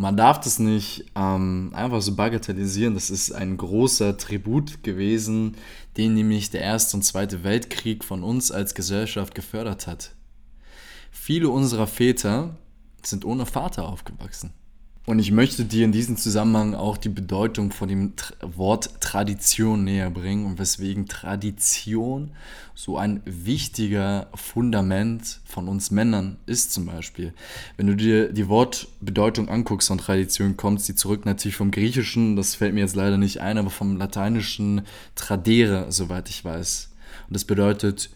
man 0.00 0.16
darf 0.16 0.40
das 0.40 0.58
nicht 0.58 1.04
ähm, 1.14 1.72
einfach 1.74 2.00
so 2.00 2.14
bagatellisieren. 2.14 2.94
Das 2.94 3.10
ist 3.10 3.32
ein 3.32 3.58
großer 3.58 4.16
Tribut 4.16 4.82
gewesen, 4.82 5.56
den 5.98 6.14
nämlich 6.14 6.48
der 6.48 6.62
Erste 6.62 6.96
und 6.96 7.02
Zweite 7.02 7.44
Weltkrieg 7.44 8.02
von 8.02 8.24
uns 8.24 8.50
als 8.50 8.74
Gesellschaft 8.74 9.34
gefördert 9.34 9.86
hat. 9.86 10.14
Viele 11.10 11.50
unserer 11.50 11.86
Väter 11.86 12.56
sind 13.02 13.26
ohne 13.26 13.44
Vater 13.44 13.86
aufgewachsen. 13.88 14.54
Und 15.10 15.18
ich 15.18 15.32
möchte 15.32 15.64
dir 15.64 15.84
in 15.84 15.90
diesem 15.90 16.16
Zusammenhang 16.16 16.76
auch 16.76 16.96
die 16.96 17.08
Bedeutung 17.08 17.72
von 17.72 17.88
dem 17.88 18.12
Wort 18.42 19.00
Tradition 19.00 19.82
näher 19.82 20.08
bringen 20.08 20.46
und 20.46 20.60
weswegen 20.60 21.08
Tradition 21.08 22.30
so 22.76 22.96
ein 22.96 23.20
wichtiger 23.24 24.28
Fundament 24.36 25.40
von 25.44 25.66
uns 25.66 25.90
Männern 25.90 26.36
ist 26.46 26.72
zum 26.72 26.86
Beispiel. 26.86 27.34
Wenn 27.76 27.88
du 27.88 27.96
dir 27.96 28.32
die 28.32 28.46
Wortbedeutung 28.46 29.48
anguckst 29.48 29.88
von 29.88 29.98
Tradition, 29.98 30.56
kommt 30.56 30.80
sie 30.80 30.94
zurück 30.94 31.26
natürlich 31.26 31.56
vom 31.56 31.72
Griechischen, 31.72 32.36
das 32.36 32.54
fällt 32.54 32.74
mir 32.74 32.82
jetzt 32.82 32.94
leider 32.94 33.18
nicht 33.18 33.40
ein, 33.40 33.58
aber 33.58 33.70
vom 33.70 33.96
lateinischen 33.96 34.82
tradere, 35.16 35.90
soweit 35.90 36.30
ich 36.30 36.44
weiß. 36.44 36.88
Und 37.26 37.34
das 37.34 37.44
bedeutet 37.44 38.10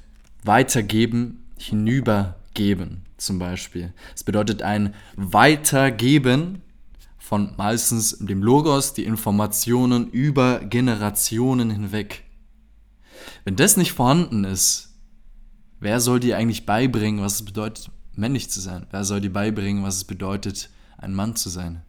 weitergeben, 0.44 1.42
hinübergeben 1.58 3.02
zum 3.16 3.40
Beispiel. 3.40 3.92
Es 4.14 4.22
bedeutet 4.22 4.62
ein 4.62 4.94
Weitergeben 5.16 6.60
von 7.34 7.52
meistens 7.56 8.16
dem 8.20 8.44
Logos 8.44 8.92
die 8.92 9.02
Informationen 9.02 10.08
über 10.08 10.60
Generationen 10.60 11.68
hinweg. 11.68 12.22
Wenn 13.44 13.56
das 13.56 13.76
nicht 13.76 13.90
vorhanden 13.90 14.44
ist, 14.44 14.94
wer 15.80 15.98
soll 15.98 16.20
dir 16.20 16.36
eigentlich 16.38 16.64
beibringen, 16.64 17.24
was 17.24 17.34
es 17.34 17.44
bedeutet, 17.44 17.90
männlich 18.14 18.50
zu 18.50 18.60
sein? 18.60 18.86
Wer 18.92 19.02
soll 19.02 19.20
dir 19.20 19.32
beibringen, 19.32 19.82
was 19.82 19.96
es 19.96 20.04
bedeutet, 20.04 20.70
ein 20.96 21.12
Mann 21.12 21.34
zu 21.34 21.48
sein? 21.48 21.82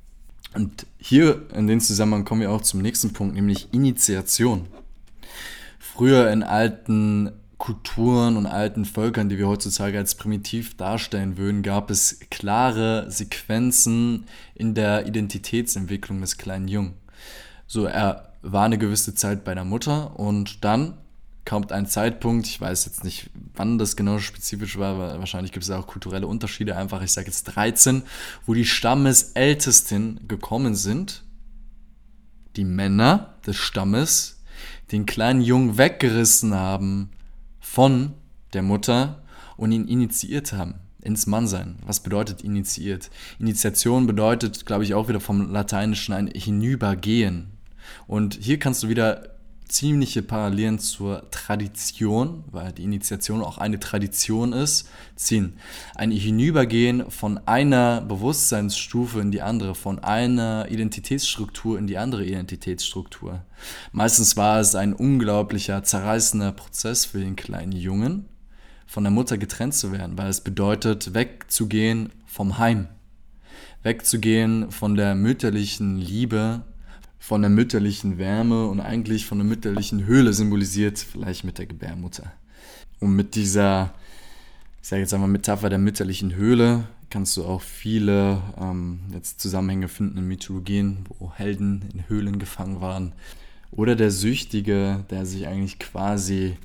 Und 0.56 0.88
hier 0.98 1.46
in 1.54 1.68
den 1.68 1.80
Zusammenhang 1.80 2.26
kommen 2.26 2.42
wir 2.42 2.50
auch 2.50 2.64
zum 2.64 2.82
nächsten 2.82 3.14
Punkt, 3.14 3.36
nämlich 3.36 3.72
Initiation. 3.72 4.66
Früher 5.78 6.32
in 6.32 6.42
alten 6.42 7.34
Kulturen 7.66 8.38
und 8.38 8.46
alten 8.46 8.86
Völkern, 8.86 9.28
die 9.28 9.40
wir 9.40 9.48
heutzutage 9.48 9.98
als 9.98 10.14
primitiv 10.14 10.78
darstellen 10.78 11.36
würden, 11.36 11.64
gab 11.64 11.90
es 11.90 12.20
klare 12.30 13.10
Sequenzen 13.10 14.26
in 14.54 14.76
der 14.76 15.08
Identitätsentwicklung 15.08 16.22
des 16.22 16.38
kleinen 16.38 16.68
Jungen. 16.68 16.94
So, 17.66 17.86
er 17.86 18.34
war 18.44 18.66
eine 18.66 18.78
gewisse 18.78 19.16
Zeit 19.16 19.44
bei 19.44 19.56
der 19.56 19.66
Mutter 19.66 20.20
und 20.20 20.64
dann 20.64 20.94
kommt 21.44 21.72
ein 21.72 21.88
Zeitpunkt, 21.88 22.46
ich 22.46 22.62
weiß 22.62 22.86
jetzt 22.86 23.04
nicht, 23.04 23.32
wann 23.56 23.80
das 23.80 23.96
genau 23.96 24.20
spezifisch 24.20 24.78
war, 24.78 24.94
aber 24.94 25.18
wahrscheinlich 25.18 25.52
gibt 25.52 25.66
es 25.66 25.72
auch 25.72 25.88
kulturelle 25.88 26.28
Unterschiede, 26.28 26.78
einfach, 26.78 27.02
ich 27.02 27.14
sage 27.14 27.26
jetzt 27.26 27.46
13, 27.46 28.04
wo 28.46 28.54
die 28.54 28.66
Stammesältesten 28.66 30.28
gekommen 30.28 30.76
sind, 30.76 31.24
die 32.58 32.66
Männer 32.66 33.34
des 33.48 33.56
Stammes, 33.56 34.44
den 34.92 35.08
kleinen 35.08 35.42
Jungen 35.42 35.80
weggerissen 35.80 36.54
haben 36.54 37.10
von 37.66 38.14
der 38.54 38.62
Mutter 38.62 39.24
und 39.58 39.72
ihn 39.72 39.88
initiiert 39.88 40.54
haben 40.54 40.76
ins 41.02 41.26
Mannsein. 41.26 41.78
Was 41.86 42.00
bedeutet 42.00 42.42
initiiert? 42.42 43.10
Initiation 43.40 44.08
bedeutet, 44.08 44.66
glaube 44.66 44.84
ich, 44.84 44.94
auch 44.94 45.10
wieder 45.10 45.20
vom 45.20 45.52
Lateinischen 45.52 46.14
ein 46.14 46.28
Hinübergehen. 46.28 47.48
Und 48.08 48.38
hier 48.40 48.60
kannst 48.60 48.84
du 48.84 48.88
wieder 48.88 49.35
ziemliche 49.68 50.22
Parallelen 50.22 50.80
zur 50.80 51.30
Tradition, 51.32 52.44
weil 52.52 52.72
die 52.72 52.84
Initiation 52.84 53.42
auch 53.42 53.58
eine 53.58 53.80
Tradition 53.80 54.54
ist, 54.54 54.90
ziehen. 55.16 55.58
Ein 55.96 56.12
Hinübergehen 56.12 57.10
von 57.10 57.40
einer 57.48 58.02
Bewusstseinsstufe 58.02 59.20
in 59.20 59.32
die 59.32 59.42
andere, 59.42 59.76
von 59.76 60.00
einer 60.00 60.68
Identitätsstruktur 60.70 61.80
in 61.80 61.88
die 61.88 61.98
andere 61.98 62.26
Identitätsstruktur. 62.26 63.44
Meistens 63.92 64.38
war 64.38 64.60
es 64.60 64.76
ein 64.76 64.94
unglaublicher, 64.94 65.84
zerreißender 65.84 66.52
Prozess 66.52 67.06
für 67.06 67.20
den 67.20 67.36
kleinen 67.36 67.72
Jungen, 67.72 68.26
von 68.86 69.04
der 69.04 69.12
Mutter 69.12 69.38
getrennt 69.38 69.74
zu 69.74 69.92
werden, 69.92 70.18
weil 70.18 70.30
es 70.30 70.42
bedeutet, 70.42 71.14
wegzugehen 71.14 72.12
vom 72.26 72.60
Heim, 72.60 72.88
wegzugehen 73.84 74.72
von 74.72 74.96
der 74.96 75.16
mütterlichen 75.16 75.98
Liebe 75.98 76.64
von 77.26 77.42
der 77.42 77.50
mütterlichen 77.50 78.20
Wärme 78.20 78.68
und 78.68 78.80
eigentlich 78.80 79.26
von 79.26 79.40
der 79.40 79.48
mütterlichen 79.48 80.06
Höhle 80.06 80.32
symbolisiert, 80.32 81.00
vielleicht 81.00 81.44
mit 81.44 81.58
der 81.58 81.66
Gebärmutter. 81.66 82.32
Und 83.00 83.16
mit 83.16 83.34
dieser, 83.34 83.96
ich 84.80 84.90
sage 84.90 85.02
jetzt 85.02 85.12
einmal 85.12 85.28
Metapher 85.28 85.72
der 85.72 85.80
mütterlichen 85.80 86.36
Höhle, 86.36 86.88
kannst 87.10 87.36
du 87.36 87.44
auch 87.44 87.64
viele 87.64 88.44
ähm, 88.62 89.00
jetzt 89.12 89.40
Zusammenhänge 89.40 89.88
finden 89.88 90.20
in 90.20 90.28
Mythologien, 90.28 91.00
wo 91.18 91.34
Helden 91.34 91.86
in 91.96 92.08
Höhlen 92.08 92.38
gefangen 92.38 92.80
waren. 92.80 93.14
Oder 93.72 93.96
der 93.96 94.12
Süchtige, 94.12 95.04
der 95.10 95.26
sich 95.26 95.48
eigentlich 95.48 95.80
quasi 95.80 96.58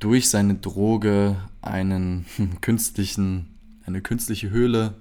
durch 0.00 0.28
seine 0.28 0.56
Droge 0.56 1.36
einen 1.60 2.26
künstlichen, 2.62 3.54
eine 3.86 4.00
künstliche 4.00 4.50
Höhle 4.50 4.94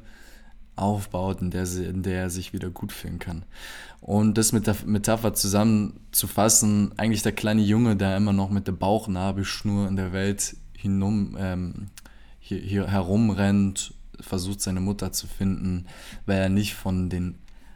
aufbaut, 0.75 1.41
in 1.41 1.49
der, 1.49 1.63
in 1.63 2.03
der 2.03 2.21
er 2.21 2.29
sich 2.29 2.53
wieder 2.53 2.69
gut 2.69 2.91
fühlen 2.91 3.17
kann. 3.19 3.43
Und 4.01 4.39
das 4.39 4.51
mit 4.51 4.65
der 4.65 4.75
Metapher 4.85 5.35
zusammenzufassen, 5.35 6.91
eigentlich 6.97 7.21
der 7.21 7.33
kleine 7.33 7.61
Junge, 7.61 7.95
der 7.95 8.17
immer 8.17 8.33
noch 8.33 8.49
mit 8.49 8.65
der 8.65 8.71
Bauchnabelschnur 8.71 9.87
in 9.87 9.95
der 9.95 10.11
Welt 10.11 10.57
hinum, 10.75 11.37
ähm, 11.39 11.87
hier, 12.39 12.59
hier 12.59 12.87
herumrennt, 12.87 13.93
versucht 14.19 14.61
seine 14.61 14.81
Mutter 14.81 15.11
zu 15.11 15.27
finden, 15.27 15.85
weil 16.25 16.39
er 16.39 16.49
nicht 16.49 16.73
von 16.73 17.09
den 17.09 17.35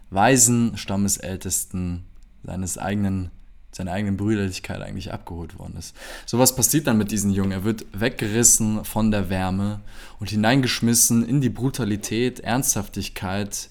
weisen 0.10 0.78
Stammesältesten 0.78 2.04
seines 2.44 2.78
eigenen 2.78 3.32
seiner 3.72 3.92
eigenen 3.92 4.16
Brüderlichkeit 4.16 4.82
eigentlich 4.82 5.12
abgeholt 5.12 5.60
worden 5.60 5.76
ist. 5.78 5.94
So 6.26 6.40
was 6.40 6.56
passiert 6.56 6.88
dann 6.88 6.98
mit 6.98 7.12
diesem 7.12 7.30
Jungen. 7.30 7.52
Er 7.52 7.66
wird 7.66 7.86
weggerissen 7.92 8.86
von 8.86 9.12
der 9.12 9.30
Wärme 9.30 9.82
und 10.22 10.30
hineingeschmissen 10.30 11.28
in 11.28 11.42
die 11.42 11.50
Brutalität, 11.50 12.40
Ernsthaftigkeit 12.40 13.70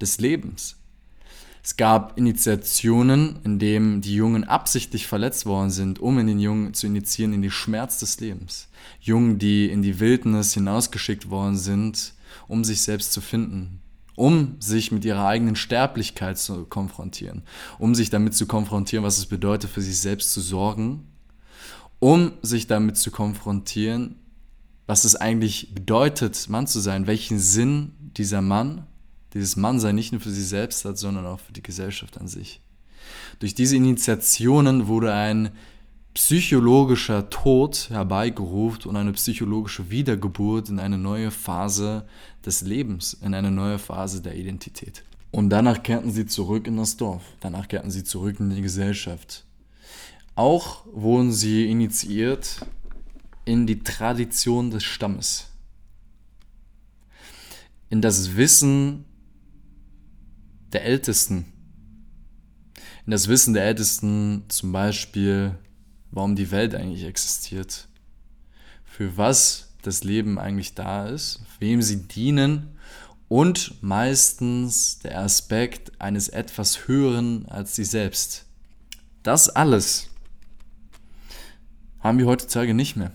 des 0.00 0.20
Lebens. 0.20 0.79
Es 1.62 1.76
gab 1.76 2.16
Initiationen, 2.16 3.38
in 3.44 3.58
denen 3.58 4.00
die 4.00 4.14
Jungen 4.14 4.44
absichtlich 4.44 5.06
verletzt 5.06 5.44
worden 5.44 5.70
sind, 5.70 5.98
um 5.98 6.18
in 6.18 6.26
den 6.26 6.38
Jungen 6.38 6.72
zu 6.72 6.86
initiieren 6.86 7.34
in 7.34 7.42
die 7.42 7.50
Schmerz 7.50 7.98
des 7.98 8.18
Lebens. 8.20 8.68
Jungen, 9.00 9.38
die 9.38 9.70
in 9.70 9.82
die 9.82 10.00
Wildnis 10.00 10.54
hinausgeschickt 10.54 11.28
worden 11.28 11.56
sind, 11.56 12.14
um 12.48 12.64
sich 12.64 12.80
selbst 12.80 13.12
zu 13.12 13.20
finden, 13.20 13.80
um 14.16 14.56
sich 14.58 14.90
mit 14.90 15.04
ihrer 15.04 15.26
eigenen 15.26 15.56
Sterblichkeit 15.56 16.38
zu 16.38 16.64
konfrontieren, 16.64 17.42
um 17.78 17.94
sich 17.94 18.08
damit 18.08 18.34
zu 18.34 18.46
konfrontieren, 18.46 19.04
was 19.04 19.18
es 19.18 19.26
bedeutet, 19.26 19.70
für 19.70 19.82
sich 19.82 19.98
selbst 19.98 20.32
zu 20.32 20.40
sorgen, 20.40 21.06
um 21.98 22.32
sich 22.40 22.66
damit 22.66 22.96
zu 22.96 23.10
konfrontieren, 23.10 24.16
was 24.86 25.04
es 25.04 25.14
eigentlich 25.14 25.74
bedeutet, 25.74 26.48
Mann 26.48 26.66
zu 26.66 26.80
sein, 26.80 27.06
welchen 27.06 27.38
Sinn 27.38 27.92
dieser 28.16 28.40
Mann, 28.40 28.86
dieses 29.34 29.56
Mannsein 29.56 29.94
nicht 29.94 30.12
nur 30.12 30.20
für 30.20 30.30
sich 30.30 30.46
selbst 30.46 30.84
hat, 30.84 30.98
sondern 30.98 31.26
auch 31.26 31.40
für 31.40 31.52
die 31.52 31.62
Gesellschaft 31.62 32.18
an 32.18 32.28
sich. 32.28 32.60
Durch 33.38 33.54
diese 33.54 33.76
Initiationen 33.76 34.86
wurde 34.86 35.12
ein 35.12 35.50
psychologischer 36.14 37.30
Tod 37.30 37.88
herbeigerufen 37.90 38.90
und 38.90 38.96
eine 38.96 39.12
psychologische 39.12 39.90
Wiedergeburt 39.90 40.68
in 40.68 40.80
eine 40.80 40.98
neue 40.98 41.30
Phase 41.30 42.06
des 42.44 42.62
Lebens, 42.62 43.14
in 43.14 43.34
eine 43.34 43.50
neue 43.50 43.78
Phase 43.78 44.20
der 44.20 44.34
Identität. 44.34 45.04
Und 45.30 45.50
danach 45.50 45.82
kehrten 45.82 46.10
sie 46.10 46.26
zurück 46.26 46.66
in 46.66 46.76
das 46.76 46.96
Dorf, 46.96 47.22
danach 47.38 47.68
kehrten 47.68 47.90
sie 47.90 48.02
zurück 48.02 48.40
in 48.40 48.50
die 48.50 48.62
Gesellschaft. 48.62 49.44
Auch 50.34 50.84
wurden 50.92 51.32
sie 51.32 51.70
initiiert 51.70 52.66
in 53.44 53.66
die 53.66 53.80
Tradition 53.80 54.70
des 54.70 54.82
Stammes, 54.82 55.48
in 57.88 58.00
das 58.00 58.36
Wissen 58.36 59.04
der 60.72 60.84
Ältesten, 60.84 61.52
in 63.06 63.10
das 63.12 63.28
Wissen 63.28 63.54
der 63.54 63.64
Ältesten 63.64 64.44
zum 64.48 64.72
Beispiel, 64.72 65.58
warum 66.10 66.36
die 66.36 66.50
Welt 66.50 66.74
eigentlich 66.74 67.04
existiert, 67.04 67.88
für 68.84 69.16
was 69.16 69.74
das 69.82 70.04
Leben 70.04 70.38
eigentlich 70.38 70.74
da 70.74 71.06
ist, 71.06 71.40
wem 71.58 71.82
sie 71.82 72.06
dienen 72.06 72.78
und 73.28 73.82
meistens 73.82 74.98
der 74.98 75.20
Aspekt 75.20 76.00
eines 76.00 76.28
etwas 76.28 76.88
Höheren 76.88 77.46
als 77.46 77.76
sie 77.76 77.84
selbst. 77.84 78.46
Das 79.22 79.48
alles 79.48 80.10
haben 82.00 82.18
wir 82.18 82.26
heutzutage 82.26 82.74
nicht 82.74 82.96
mehr. 82.96 83.12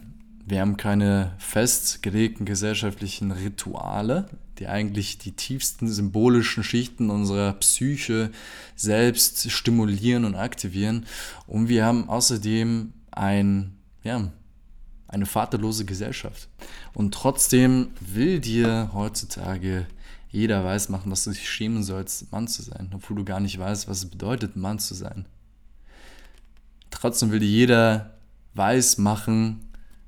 Wir 0.47 0.61
haben 0.61 0.77
keine 0.77 1.33
festgelegten 1.39 2.45
gesellschaftlichen 2.45 3.31
Rituale, 3.31 4.29
die 4.59 4.67
eigentlich 4.67 5.17
die 5.17 5.31
tiefsten 5.31 5.87
symbolischen 5.87 6.63
Schichten 6.63 7.09
unserer 7.09 7.53
Psyche 7.53 8.29
selbst 8.75 9.49
stimulieren 9.51 10.23
und 10.23 10.35
aktivieren. 10.35 11.07
Und 11.47 11.67
wir 11.67 11.83
haben 11.83 12.09
außerdem 12.09 12.93
ein, 13.09 13.75
ja, 14.03 14.31
eine 15.07 15.25
vaterlose 15.25 15.83
Gesellschaft. 15.83 16.47
Und 16.93 17.15
trotzdem 17.15 17.87
will 17.99 18.39
dir 18.39 18.91
heutzutage 18.93 19.87
jeder 20.29 20.63
weiß 20.63 20.89
machen, 20.89 21.09
dass 21.09 21.23
du 21.23 21.31
dich 21.31 21.49
schämen 21.49 21.81
sollst, 21.81 22.31
Mann 22.31 22.47
zu 22.47 22.61
sein, 22.61 22.91
obwohl 22.93 23.17
du 23.17 23.25
gar 23.25 23.39
nicht 23.39 23.57
weißt, 23.57 23.87
was 23.87 23.99
es 23.99 24.09
bedeutet, 24.09 24.55
Mann 24.55 24.77
zu 24.77 24.93
sein. 24.93 25.25
Trotzdem 26.91 27.31
will 27.31 27.39
dir 27.39 27.47
jeder 27.47 28.17
weiß 28.53 28.99
machen, 28.99 29.65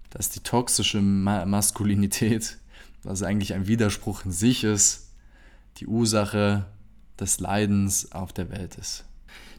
dass 0.09 0.29
die 0.29 0.39
toxische 0.39 1.01
Ma 1.01 1.45
Maskulinität, 1.45 2.57
was 3.03 3.23
eigentlich 3.23 3.53
ein 3.53 3.67
Widerspruch 3.67 4.25
in 4.25 4.31
sich 4.31 4.63
ist, 4.63 5.11
die 5.77 5.87
Ursache 5.87 6.65
des 7.19 7.39
Leidens 7.39 8.11
auf 8.11 8.33
der 8.33 8.49
Welt 8.49 8.75
ist. 8.75 9.05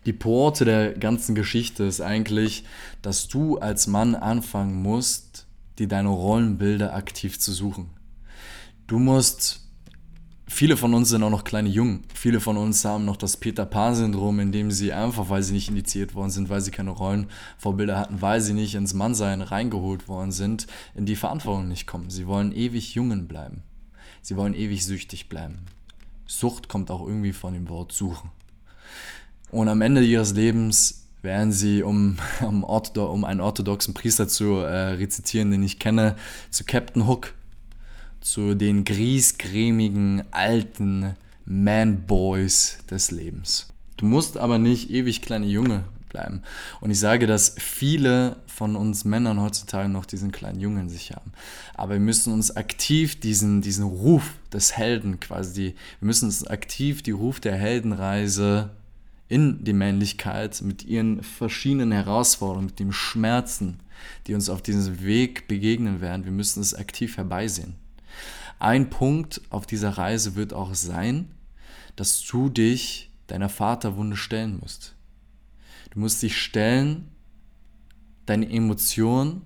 Die 0.07 0.13
Porte 0.13 0.65
der 0.65 0.93
ganzen 0.93 1.35
Geschichte 1.35 1.85
ist 1.85 2.01
eigentlich, 2.01 2.65
dass 3.03 3.29
du 3.29 3.59
als 3.59 3.87
Mann 3.87 4.15
anfangen 4.15 4.83
musst, 4.83 5.47
dir 5.79 5.89
deine 5.89 6.09
Rollenbilder 6.09 6.95
aktiv 6.95 7.39
zu 7.39 7.53
suchen. 7.53 7.91
Du 8.87 8.99
musst 8.99 9.68
Viele 10.51 10.79
von 10.79 10.95
uns 10.95 11.11
sind 11.11 11.23
auch 11.23 11.31
noch 11.31 11.45
kleine 11.45 11.69
Jungen. 11.69 12.05
Viele 12.15 12.41
von 12.41 12.57
uns 12.57 12.85
haben 12.85 13.05
noch 13.05 13.17
das 13.17 13.37
Peter 13.37 13.67
Pan-Syndrom, 13.67 14.41
in 14.41 14.51
dem 14.51 14.71
sie 14.71 14.95
einfach, 14.95 15.29
weil 15.29 15.43
sie 15.43 15.53
nicht 15.53 15.69
indiziert 15.69 16.15
worden 16.15 16.31
sind, 16.31 16.49
weil 16.49 16.63
sie 16.63 16.71
keine 16.71 16.91
Rollenvorbilder 16.91 17.99
hatten, 17.99 18.23
weil 18.23 18.41
sie 18.41 18.55
nicht 18.55 18.75
ins 18.75 18.95
Mannsein 18.95 19.43
reingeholt 19.43 20.09
worden 20.09 20.33
sind, 20.33 20.67
in 20.95 21.05
die 21.05 21.17
Verantwortung 21.17 21.69
nicht 21.69 21.87
kommen. 21.87 22.09
Sie 22.09 22.27
wollen 22.27 22.53
ewig 22.53 22.95
Jungen 22.95 23.29
bleiben. 23.29 23.63
Sie 24.23 24.37
wollen 24.37 24.55
ewig 24.55 24.85
süchtig 24.85 25.29
bleiben. 25.29 25.67
Sucht 26.27 26.69
kommt 26.69 26.91
auch 26.91 27.07
irgendwie 27.07 27.35
von 27.35 27.53
dem 27.53 27.69
Wort 27.69 27.93
suchen. 27.93 28.31
Und 29.51 29.69
am 29.69 29.83
Ende 29.83 30.03
ihres 30.03 30.33
Lebens 30.33 31.07
werden 31.21 31.53
sie, 31.53 31.83
um, 31.83 32.17
um, 32.41 32.65
um 32.65 33.25
einen 33.25 33.41
orthodoxen 33.41 33.93
Priester 33.93 34.29
zu 34.29 34.55
äh, 34.55 34.93
rezitieren, 34.95 35.51
den 35.51 35.63
ich 35.63 35.79
kenne, 35.79 36.17
zu 36.51 36.65
Captain 36.65 37.07
Hook 37.07 37.35
zu 38.21 38.55
den 38.55 38.85
griesgrämigen 38.85 40.23
alten 40.31 41.15
Man-Boys 41.45 42.79
des 42.91 43.11
Lebens. 43.11 43.69
Du 43.97 44.07
musst 44.07 44.37
aber 44.37 44.59
nicht 44.59 44.91
ewig 44.91 45.23
kleine 45.23 45.47
Junge 45.47 45.85
bleiben. 46.09 46.43
Und 46.81 46.91
ich 46.91 46.99
sage, 46.99 47.27
dass 47.27 47.55
viele 47.59 48.37
von 48.47 48.77
uns 48.77 49.05
Männern 49.05 49.41
heutzutage 49.41 49.89
noch 49.89 50.07
diesen 50.07 50.33
kleinen 50.33 50.61
Jungen 50.61 50.83
in 50.83 50.89
sich 50.89 51.13
haben. 51.13 51.33
Aber 51.75 51.95
wir 51.95 52.01
müssen 52.01 52.33
uns 52.33 52.57
aktiv 52.57 53.21
diesen, 53.21 53.63
diesen 53.63 53.85
Ruf 53.85 54.35
des 54.53 54.77
Helden 54.77 55.21
quasi, 55.21 55.75
wir 56.01 56.07
müssen 56.07 56.27
uns 56.27 56.47
aktiv 56.47 57.03
die 57.03 57.13
Ruf 57.13 57.41
der 57.41 57.57
Heldenreise 57.57 58.71
in 59.29 59.63
die 59.63 59.75
Männlichkeit 59.75 60.63
mit 60.63 60.85
ihren 60.85 61.23
verschiedenen 61.23 61.93
Herausforderungen, 61.93 62.67
mit 62.67 62.79
den 62.79 62.93
Schmerzen, 62.93 63.81
die 64.27 64.35
uns 64.35 64.49
auf 64.49 64.63
diesem 64.63 65.03
Weg 65.03 65.49
begegnen 65.49 66.01
werden, 66.01 66.25
wir 66.25 66.33
müssen 66.33 66.61
es 66.61 66.75
aktiv 66.75 67.17
herbeisehen. 67.17 67.75
Ein 68.59 68.91
Punkt 68.91 69.41
auf 69.51 69.67
dieser 69.67 69.91
Reise 69.91 70.35
wird 70.35 70.53
auch 70.53 70.75
sein, 70.75 71.31
dass 71.97 72.25
du 72.25 72.49
dich 72.49 73.11
deiner 73.27 73.49
Vaterwunde 73.49 74.17
stellen 74.17 74.59
musst. 74.61 74.95
Du 75.91 76.01
musst 76.01 76.23
dich 76.23 76.41
stellen, 76.41 77.09
deine 78.27 78.51
Emotionen, 78.51 79.43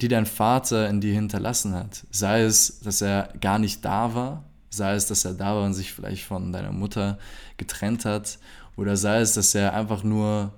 die 0.00 0.08
dein 0.08 0.26
Vater 0.26 0.88
in 0.88 1.00
dir 1.00 1.14
hinterlassen 1.14 1.74
hat. 1.74 2.06
Sei 2.10 2.42
es, 2.42 2.80
dass 2.80 3.00
er 3.00 3.32
gar 3.40 3.58
nicht 3.58 3.84
da 3.84 4.14
war, 4.14 4.44
sei 4.68 4.94
es, 4.94 5.06
dass 5.06 5.24
er 5.24 5.34
da 5.34 5.54
war 5.54 5.64
und 5.64 5.74
sich 5.74 5.92
vielleicht 5.92 6.24
von 6.24 6.52
deiner 6.52 6.72
Mutter 6.72 7.18
getrennt 7.56 8.04
hat, 8.04 8.38
oder 8.76 8.96
sei 8.96 9.20
es, 9.20 9.32
dass 9.32 9.54
er 9.54 9.72
einfach 9.72 10.04
nur 10.04 10.52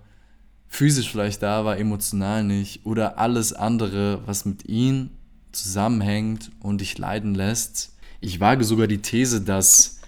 physisch 0.66 1.10
vielleicht 1.10 1.42
da 1.42 1.64
war, 1.64 1.78
emotional 1.78 2.42
nicht, 2.42 2.84
oder 2.84 3.18
alles 3.18 3.52
andere, 3.52 4.26
was 4.26 4.44
mit 4.44 4.68
ihm 4.68 5.10
zusammenhängt 5.52 6.50
und 6.60 6.80
dich 6.80 6.98
leiden 6.98 7.34
lässt. 7.34 7.92
Ich 8.20 8.40
wage 8.40 8.64
sogar 8.64 8.86
die 8.86 9.02
These, 9.02 9.40
dass 9.40 10.00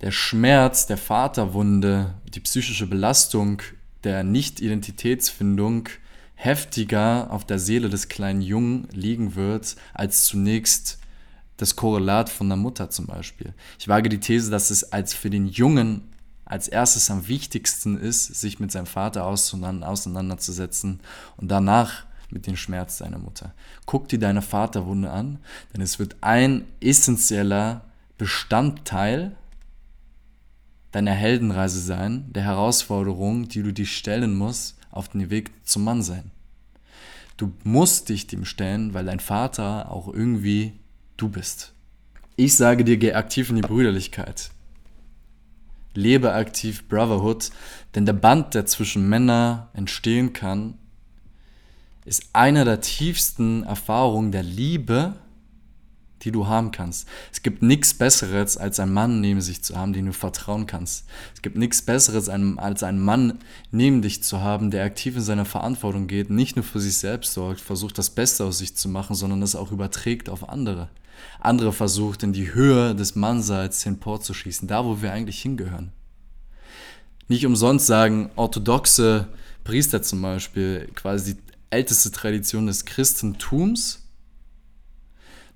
der 0.00 0.10
Schmerz 0.10 0.86
der 0.86 0.98
Vaterwunde, 0.98 2.14
die 2.34 2.40
psychische 2.40 2.86
Belastung 2.86 3.62
der 4.04 4.24
Nicht-Identitätsfindung 4.24 5.88
heftiger 6.34 7.28
auf 7.30 7.46
der 7.46 7.58
Seele 7.58 7.88
des 7.88 8.08
kleinen 8.08 8.42
Jungen 8.42 8.88
liegen 8.92 9.34
wird, 9.34 9.76
als 9.94 10.24
zunächst 10.24 10.98
das 11.56 11.76
Korrelat 11.76 12.28
von 12.28 12.48
der 12.48 12.58
Mutter 12.58 12.90
zum 12.90 13.06
Beispiel. 13.06 13.54
Ich 13.78 13.88
wage 13.88 14.10
die 14.10 14.20
These, 14.20 14.50
dass 14.50 14.70
es 14.70 14.92
als 14.92 15.14
für 15.14 15.30
den 15.30 15.46
Jungen 15.46 16.02
als 16.44 16.68
erstes 16.68 17.10
am 17.10 17.26
wichtigsten 17.26 17.98
ist, 17.98 18.26
sich 18.26 18.60
mit 18.60 18.70
seinem 18.70 18.86
Vater 18.86 19.24
auseinanderzusetzen 19.24 21.00
und 21.36 21.48
danach 21.48 22.05
mit 22.30 22.46
dem 22.46 22.56
Schmerz 22.56 22.98
deiner 22.98 23.18
Mutter. 23.18 23.54
Guck 23.86 24.08
dir 24.08 24.18
deine 24.18 24.42
Vaterwunde 24.42 25.10
an, 25.10 25.38
denn 25.72 25.80
es 25.80 25.98
wird 25.98 26.16
ein 26.20 26.64
essentieller 26.80 27.84
Bestandteil 28.18 29.36
deiner 30.92 31.12
Heldenreise 31.12 31.80
sein, 31.80 32.32
der 32.32 32.44
Herausforderung, 32.44 33.48
die 33.48 33.62
du 33.62 33.72
dir 33.72 33.86
stellen 33.86 34.34
musst 34.34 34.78
auf 34.90 35.08
den 35.08 35.28
Weg 35.30 35.50
zum 35.64 35.84
Mannsein. 35.84 36.30
Du 37.36 37.52
musst 37.64 38.08
dich 38.08 38.26
dem 38.26 38.46
stellen, 38.46 38.94
weil 38.94 39.04
dein 39.04 39.20
Vater 39.20 39.92
auch 39.92 40.08
irgendwie 40.08 40.72
du 41.18 41.28
bist. 41.28 41.74
Ich 42.36 42.56
sage 42.56 42.84
dir, 42.84 42.96
geh 42.96 43.12
aktiv 43.12 43.50
in 43.50 43.56
die 43.56 43.62
Brüderlichkeit. 43.62 44.50
Lebe 45.94 46.32
aktiv 46.32 46.88
Brotherhood, 46.88 47.50
denn 47.94 48.06
der 48.06 48.12
Band, 48.12 48.54
der 48.54 48.66
zwischen 48.66 49.08
Männern 49.08 49.66
entstehen 49.72 50.32
kann, 50.32 50.74
ist 52.06 52.30
einer 52.32 52.64
der 52.64 52.80
tiefsten 52.80 53.64
Erfahrungen 53.64 54.32
der 54.32 54.44
Liebe, 54.44 55.14
die 56.22 56.32
du 56.32 56.46
haben 56.46 56.70
kannst. 56.70 57.06
Es 57.32 57.42
gibt 57.42 57.62
nichts 57.62 57.94
Besseres, 57.94 58.56
als 58.56 58.80
einen 58.80 58.92
Mann 58.92 59.20
neben 59.20 59.40
sich 59.40 59.62
zu 59.62 59.76
haben, 59.76 59.92
den 59.92 60.06
du 60.06 60.12
vertrauen 60.12 60.66
kannst. 60.66 61.04
Es 61.34 61.42
gibt 61.42 61.56
nichts 61.56 61.82
Besseres, 61.82 62.28
als 62.28 62.82
einen 62.82 63.00
Mann 63.00 63.38
neben 63.70 64.02
dich 64.02 64.22
zu 64.22 64.40
haben, 64.40 64.70
der 64.70 64.84
aktiv 64.84 65.16
in 65.16 65.22
seiner 65.22 65.44
Verantwortung 65.44 66.06
geht, 66.06 66.30
nicht 66.30 66.56
nur 66.56 66.64
für 66.64 66.80
sich 66.80 66.96
selbst 66.96 67.34
sorgt, 67.34 67.60
versucht 67.60 67.98
das 67.98 68.10
Beste 68.10 68.44
aus 68.44 68.58
sich 68.58 68.76
zu 68.76 68.88
machen, 68.88 69.14
sondern 69.14 69.40
das 69.40 69.56
auch 69.56 69.72
überträgt 69.72 70.28
auf 70.28 70.48
andere. 70.48 70.88
Andere 71.40 71.72
versucht 71.72 72.22
in 72.22 72.32
die 72.32 72.54
Höhe 72.54 72.94
des 72.94 73.14
Mannseits 73.14 73.82
hinportzuschießen, 73.82 74.68
da 74.68 74.84
wo 74.84 75.02
wir 75.02 75.12
eigentlich 75.12 75.42
hingehören. 75.42 75.92
Nicht 77.28 77.46
umsonst 77.46 77.86
sagen 77.86 78.30
orthodoxe 78.36 79.26
Priester 79.64 80.02
zum 80.02 80.22
Beispiel 80.22 80.88
quasi 80.94 81.36
älteste 81.70 82.10
Tradition 82.10 82.66
des 82.66 82.84
Christentums, 82.84 84.02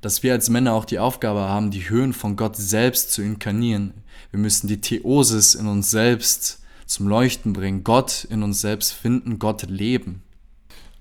dass 0.01 0.23
wir 0.23 0.33
als 0.33 0.49
Männer 0.49 0.73
auch 0.73 0.85
die 0.85 0.99
Aufgabe 0.99 1.41
haben, 1.41 1.71
die 1.71 1.89
Höhen 1.89 2.13
von 2.13 2.37
Gott 2.37 2.57
selbst 2.57 3.13
zu 3.13 3.23
inkarnieren. 3.23 3.95
Wir 4.31 4.41
müssen 4.41 4.69
die 4.69 4.81
Theosis 4.81 5.55
in 5.55 5.67
uns 5.67 5.91
selbst 5.91 6.61
zum 6.87 7.07
Leuchten 7.07 7.53
bringen, 7.53 7.85
Gott 7.85 8.27
in 8.31 8.43
uns 8.43 8.61
selbst 8.61 8.93
finden, 8.93 9.39
Gott 9.39 9.63
leben. 9.69 10.23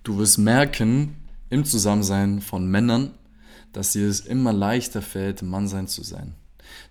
Du 0.03 0.17
wirst 0.17 0.37
merken 0.37 1.15
im 1.49 1.65
Zusammensein 1.65 2.41
von 2.41 2.67
Männern, 2.67 3.11
dass 3.73 3.93
dir 3.93 4.07
es 4.07 4.21
immer 4.21 4.53
leichter 4.53 5.01
fällt, 5.01 5.41
Mannsein 5.41 5.87
zu 5.87 6.03
sein. 6.03 6.35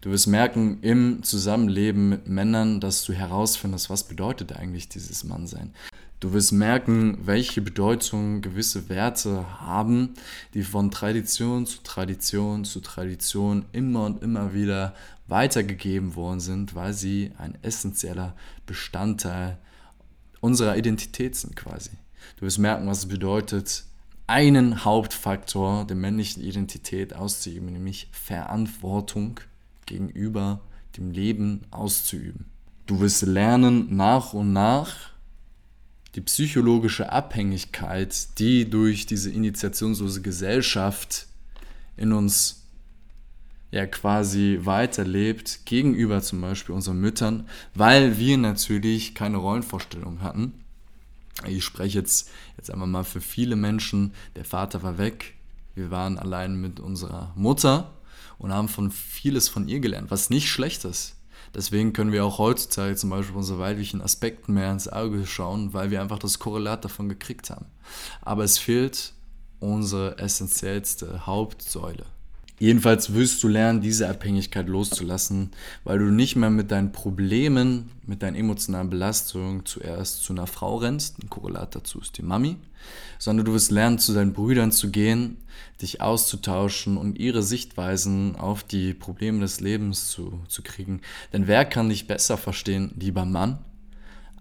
Du 0.01 0.11
wirst 0.11 0.27
merken 0.27 0.79
im 0.83 1.23
Zusammenleben 1.23 2.09
mit 2.09 2.29
Männern, 2.29 2.81
dass 2.81 3.05
du 3.05 3.13
herausfindest, 3.13 3.91
was 3.91 4.05
bedeutet 4.05 4.53
eigentlich 4.53 4.89
dieses 4.89 5.25
Mannsein. 5.25 5.73
Du 6.21 6.33
wirst 6.33 6.51
merken, 6.51 7.19
welche 7.27 7.63
Bedeutung 7.63 8.41
gewisse 8.41 8.89
Werte 8.89 9.61
haben, 9.61 10.15
die 10.53 10.65
von 10.65 10.91
Tradition 10.91 11.65
zu 11.65 11.81
Tradition 11.85 12.65
zu 12.65 12.81
Tradition 12.81 13.67
immer 13.71 14.05
und 14.05 14.21
immer 14.21 14.53
wieder 14.53 14.95
weitergegeben 15.29 16.17
worden 16.17 16.41
sind, 16.41 16.75
weil 16.75 16.93
sie 16.93 17.31
ein 17.39 17.57
essentieller 17.63 18.35
Bestandteil 18.67 19.59
unserer 20.41 20.77
Identität 20.77 21.37
sind 21.37 21.55
quasi. 21.55 21.91
Du 22.37 22.47
wirst 22.47 22.59
merken, 22.59 22.89
was 22.89 22.99
es 22.99 23.07
bedeutet, 23.07 23.85
einen 24.27 24.85
Hauptfaktor 24.85 25.87
der 25.87 25.97
männlichen 25.97 26.43
Identität 26.43 27.15
auszuüben, 27.15 27.73
nämlich 27.73 28.09
Verantwortung 28.11 29.39
gegenüber 29.87 30.61
dem 30.97 31.13
Leben 31.13 31.63
auszuüben. 31.71 32.47
Du 32.87 32.99
wirst 32.99 33.23
lernen, 33.23 33.95
nach 33.95 34.33
und 34.33 34.53
nach 34.53 35.18
die 36.19 36.25
psychologische 36.25 37.13
Abhängigkeit, 37.13 38.41
die 38.41 38.69
durch 38.69 39.07
diese 39.07 39.31
initiationslose 39.31 40.21
Gesellschaft 40.21 41.29
in 41.97 42.13
uns 42.13 42.65
ja 43.71 43.87
quasi 43.87 44.59
weiterlebt, 44.63 45.61
gegenüber 45.65 46.21
zum 46.21 46.41
Beispiel 46.41 46.75
unseren 46.75 47.01
Müttern, 47.01 47.49
weil 47.77 48.19
wir 48.19 48.37
natürlich 48.37 49.15
keine 49.15 49.37
Rollenvorstellung 49.37 50.21
hatten. 50.21 50.55
Ich 51.47 51.65
spreche 51.65 52.01
jetzt, 52.01 52.29
jetzt 52.57 52.73
einmal 52.73 52.89
mal 52.89 53.05
für 53.05 53.21
viele 53.21 53.55
Menschen, 53.55 54.13
der 54.35 54.45
Vater 54.45 54.83
war 54.83 54.99
weg, 54.99 55.35
wir 55.77 55.93
waren 55.93 56.19
allein 56.19 56.61
mit 56.61 56.81
unserer 56.81 57.33
Mutter 57.37 57.95
und 58.39 58.53
haben 58.53 58.69
von 58.69 58.91
vieles 58.91 59.49
von 59.49 59.69
ihr 59.69 59.79
gelernt, 59.79 60.11
was 60.11 60.31
nicht 60.31 60.49
schlecht 60.49 60.85
ist. 60.85 61.15
Deswegen 61.55 61.93
können 61.93 62.13
wir 62.13 62.25
auch 62.25 62.39
heutzutage 62.39 62.97
zum 62.97 63.11
Beispiel 63.11 63.37
unsere 63.37 63.59
weiblichen 63.59 64.03
Aspekten 64.03 64.55
mehr 64.55 64.71
ins 64.71 64.89
Auge 64.89 65.27
schauen, 65.27 65.73
weil 65.73 65.91
wir 65.91 66.01
einfach 66.01 66.19
das 66.19 66.39
Korrelat 66.39 66.85
davon 66.85 67.09
gekriegt 67.09 67.51
haben. 67.51 67.67
Aber 68.23 68.45
es 68.45 68.59
fehlt 68.59 69.15
unsere 69.61 70.19
essentiellste 70.19 71.27
Hauptsäule. 71.27 72.05
Jedenfalls 72.59 73.15
wirst 73.15 73.43
du 73.43 73.49
lernen, 73.49 73.81
diese 73.81 74.09
Abhängigkeit 74.09 74.69
loszulassen, 74.69 75.51
weil 75.85 75.99
du 75.99 76.07
nicht 76.07 76.35
mehr 76.35 76.51
mit 76.51 76.71
deinen 76.71 76.91
Problemen, 76.91 77.91
mit 78.05 78.23
deinen 78.23 78.35
emotionalen 78.35 78.91
Belastungen 78.91 79.65
zuerst 79.65 80.25
zu 80.25 80.33
einer 80.33 80.47
Frau 80.47 80.77
rennst, 80.77 81.23
ein 81.23 81.31
Korrelat 81.31 81.75
dazu 81.77 82.01
ist 82.01 82.19
die 82.19 82.23
Mami, 82.23 82.57
sondern 83.19 83.47
du 83.47 83.53
wirst 83.53 83.71
lernen, 83.71 83.99
zu 83.99 84.13
deinen 84.13 84.33
Brüdern 84.33 84.73
zu 84.73 84.91
gehen, 84.91 85.37
dich 85.81 86.01
auszutauschen 86.01 86.97
und 86.97 87.19
ihre 87.19 87.43
Sichtweisen 87.43 88.35
auf 88.35 88.65
die 88.65 88.93
Probleme 88.93 89.41
des 89.41 89.61
Lebens 89.61 90.09
zu, 90.09 90.41
zu 90.49 90.63
kriegen. 90.63 91.01
Denn 91.33 91.47
wer 91.47 91.65
kann 91.65 91.89
dich 91.89 92.09
besser 92.09 92.37
verstehen, 92.37 92.93
lieber 92.99 93.25
Mann, 93.25 93.59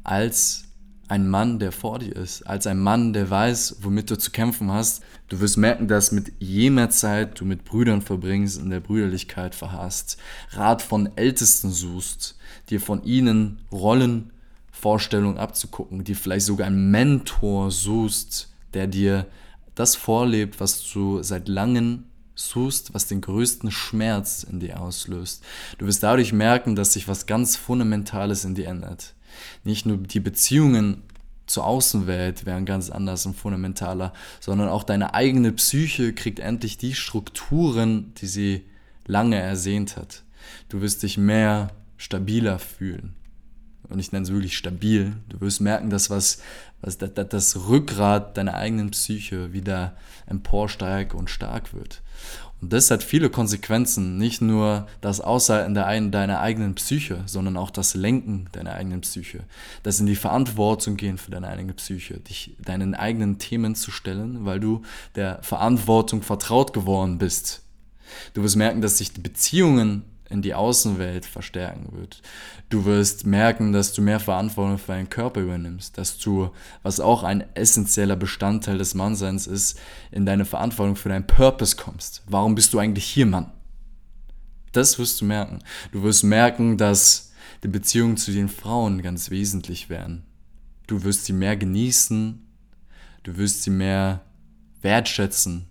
als 0.03 0.66
ein 1.07 1.29
Mann, 1.29 1.59
der 1.59 1.71
vor 1.71 1.99
dir 1.99 2.15
ist, 2.15 2.43
als 2.43 2.67
ein 2.67 2.79
Mann, 2.79 3.13
der 3.13 3.29
weiß, 3.29 3.77
womit 3.81 4.11
du 4.11 4.17
zu 4.17 4.31
kämpfen 4.31 4.71
hast. 4.71 5.01
Du 5.29 5.39
wirst 5.39 5.57
merken, 5.57 5.87
dass 5.87 6.11
mit 6.11 6.33
je 6.39 6.69
mehr 6.69 6.89
Zeit 6.89 7.39
du 7.39 7.45
mit 7.45 7.63
Brüdern 7.63 8.01
verbringst, 8.01 8.59
in 8.59 8.69
der 8.69 8.81
Brüderlichkeit 8.81 9.55
verharrst, 9.55 10.17
Rat 10.51 10.81
von 10.81 11.09
Ältesten 11.15 11.71
suchst, 11.71 12.37
dir 12.69 12.81
von 12.81 13.03
ihnen 13.03 13.59
Rollenvorstellungen 13.71 15.37
abzugucken, 15.37 16.03
dir 16.03 16.15
vielleicht 16.15 16.45
sogar 16.45 16.67
einen 16.67 16.91
Mentor 16.91 17.71
suchst, 17.71 18.49
der 18.73 18.87
dir 18.87 19.27
das 19.75 19.95
vorlebt, 19.95 20.59
was 20.59 20.89
du 20.91 21.23
seit 21.23 21.47
langem 21.47 22.03
suchst, 22.35 22.93
was 22.93 23.07
den 23.07 23.21
größten 23.21 23.71
Schmerz 23.71 24.43
in 24.43 24.59
dir 24.59 24.81
auslöst. 24.81 25.43
Du 25.77 25.85
wirst 25.87 26.03
dadurch 26.03 26.33
merken, 26.33 26.75
dass 26.75 26.93
sich 26.93 27.07
was 27.07 27.25
ganz 27.25 27.55
Fundamentales 27.55 28.45
in 28.45 28.55
dir 28.55 28.67
ändert. 28.67 29.15
Nicht 29.63 29.85
nur 29.85 29.97
die 29.97 30.19
Beziehungen 30.19 31.03
zur 31.45 31.65
Außenwelt 31.65 32.45
wären 32.45 32.65
ganz 32.65 32.89
anders 32.89 33.25
und 33.25 33.35
fundamentaler, 33.35 34.13
sondern 34.39 34.69
auch 34.69 34.83
deine 34.83 35.13
eigene 35.13 35.53
Psyche 35.53 36.13
kriegt 36.13 36.39
endlich 36.39 36.77
die 36.77 36.93
Strukturen, 36.93 38.13
die 38.17 38.27
sie 38.27 38.65
lange 39.05 39.37
ersehnt 39.37 39.95
hat. 39.95 40.23
Du 40.69 40.81
wirst 40.81 41.03
dich 41.03 41.17
mehr 41.17 41.71
stabiler 41.97 42.59
fühlen. 42.59 43.15
Und 43.89 43.99
ich 43.99 44.11
nenne 44.11 44.23
es 44.23 44.31
wirklich 44.31 44.57
stabil. 44.57 45.13
Du 45.29 45.39
wirst 45.39 45.61
merken, 45.61 45.89
dass 45.89 46.09
was, 46.09 46.39
was 46.81 46.97
das, 46.97 47.11
das 47.13 47.67
Rückgrat 47.67 48.37
deiner 48.37 48.55
eigenen 48.55 48.91
Psyche 48.91 49.53
wieder 49.53 49.95
emporsteigt 50.25 51.13
und 51.13 51.29
stark 51.29 51.73
wird. 51.73 52.01
Und 52.59 52.73
das 52.73 52.89
hat 52.89 53.03
viele 53.03 53.29
Konsequenzen, 53.29 54.17
nicht 54.17 54.41
nur 54.41 54.87
das 54.99 55.21
Aushalten 55.21 55.75
deiner 55.75 56.39
eigenen 56.39 56.73
Psyche, 56.73 57.21
sondern 57.27 57.55
auch 57.55 57.69
das 57.69 57.93
Lenken 57.93 58.49
deiner 58.51 58.73
eigenen 58.73 59.01
Psyche. 59.01 59.43
Das 59.83 59.99
in 59.99 60.07
die 60.07 60.15
Verantwortung 60.15 60.97
gehen 60.97 61.19
für 61.19 61.29
deine 61.29 61.49
eigene 61.49 61.73
Psyche, 61.73 62.19
dich 62.19 62.55
deinen 62.59 62.95
eigenen 62.95 63.37
Themen 63.37 63.75
zu 63.75 63.91
stellen, 63.91 64.45
weil 64.45 64.59
du 64.59 64.81
der 65.15 65.41
Verantwortung 65.43 66.23
vertraut 66.23 66.73
geworden 66.73 67.19
bist. 67.19 67.61
Du 68.33 68.41
wirst 68.41 68.55
merken, 68.55 68.81
dass 68.81 68.97
sich 68.97 69.13
die 69.13 69.21
Beziehungen 69.21 70.03
in 70.29 70.41
die 70.41 70.53
Außenwelt 70.53 71.25
verstärken 71.25 71.89
wird. 71.97 72.21
Du 72.69 72.85
wirst 72.85 73.25
merken, 73.25 73.71
dass 73.71 73.93
du 73.93 74.01
mehr 74.01 74.19
Verantwortung 74.19 74.77
für 74.77 74.91
deinen 74.91 75.09
Körper 75.09 75.41
übernimmst, 75.41 75.97
dass 75.97 76.17
du, 76.17 76.51
was 76.83 76.99
auch 76.99 77.23
ein 77.23 77.43
essentieller 77.55 78.15
Bestandteil 78.15 78.77
des 78.77 78.93
Mannseins 78.93 79.47
ist, 79.47 79.79
in 80.11 80.25
deine 80.25 80.45
Verantwortung 80.45 80.95
für 80.95 81.09
deinen 81.09 81.27
Purpose 81.27 81.75
kommst. 81.75 82.23
Warum 82.27 82.55
bist 82.55 82.73
du 82.73 82.79
eigentlich 82.79 83.05
hier, 83.05 83.25
Mann? 83.25 83.51
Das 84.71 84.99
wirst 84.99 85.21
du 85.21 85.25
merken. 85.25 85.59
Du 85.91 86.03
wirst 86.03 86.23
merken, 86.23 86.77
dass 86.77 87.31
die 87.63 87.69
Beziehungen 87.69 88.17
zu 88.17 88.31
den 88.31 88.49
Frauen 88.49 89.01
ganz 89.01 89.29
wesentlich 89.29 89.89
werden. 89.89 90.23
Du 90.87 91.03
wirst 91.03 91.25
sie 91.25 91.33
mehr 91.33 91.57
genießen, 91.57 92.45
du 93.23 93.37
wirst 93.37 93.63
sie 93.63 93.71
mehr 93.71 94.21
wertschätzen, 94.81 95.67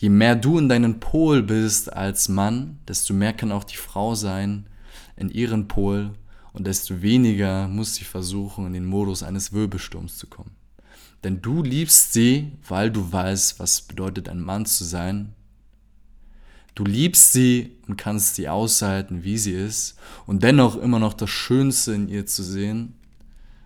je 0.00 0.08
mehr 0.08 0.34
du 0.34 0.56
in 0.56 0.70
deinen 0.70 0.98
Pol 0.98 1.42
bist 1.42 1.92
als 1.92 2.30
Mann, 2.30 2.78
desto 2.88 3.12
mehr 3.12 3.34
kann 3.34 3.52
auch 3.52 3.64
die 3.64 3.76
Frau 3.76 4.14
sein 4.14 4.66
in 5.14 5.28
ihren 5.28 5.68
Pol 5.68 6.12
und 6.54 6.66
desto 6.66 7.02
weniger 7.02 7.68
muss 7.68 7.96
sie 7.96 8.04
versuchen, 8.04 8.66
in 8.66 8.72
den 8.72 8.86
Modus 8.86 9.22
eines 9.22 9.52
Wirbelsturms 9.52 10.16
zu 10.16 10.26
kommen. 10.26 10.52
Denn 11.22 11.42
du 11.42 11.62
liebst 11.62 12.14
sie, 12.14 12.52
weil 12.66 12.90
du 12.90 13.12
weißt, 13.12 13.60
was 13.60 13.82
bedeutet 13.82 14.30
ein 14.30 14.40
Mann 14.40 14.64
zu 14.64 14.84
sein. 14.84 15.34
Du 16.74 16.86
liebst 16.86 17.34
sie 17.34 17.76
und 17.86 17.98
kannst 17.98 18.36
sie 18.36 18.48
aushalten, 18.48 19.22
wie 19.22 19.36
sie 19.36 19.52
ist 19.52 19.98
und 20.26 20.42
dennoch 20.42 20.76
immer 20.76 20.98
noch 20.98 21.12
das 21.12 21.28
Schönste 21.28 21.92
in 21.92 22.08
ihr 22.08 22.24
zu 22.24 22.42
sehen, 22.42 22.94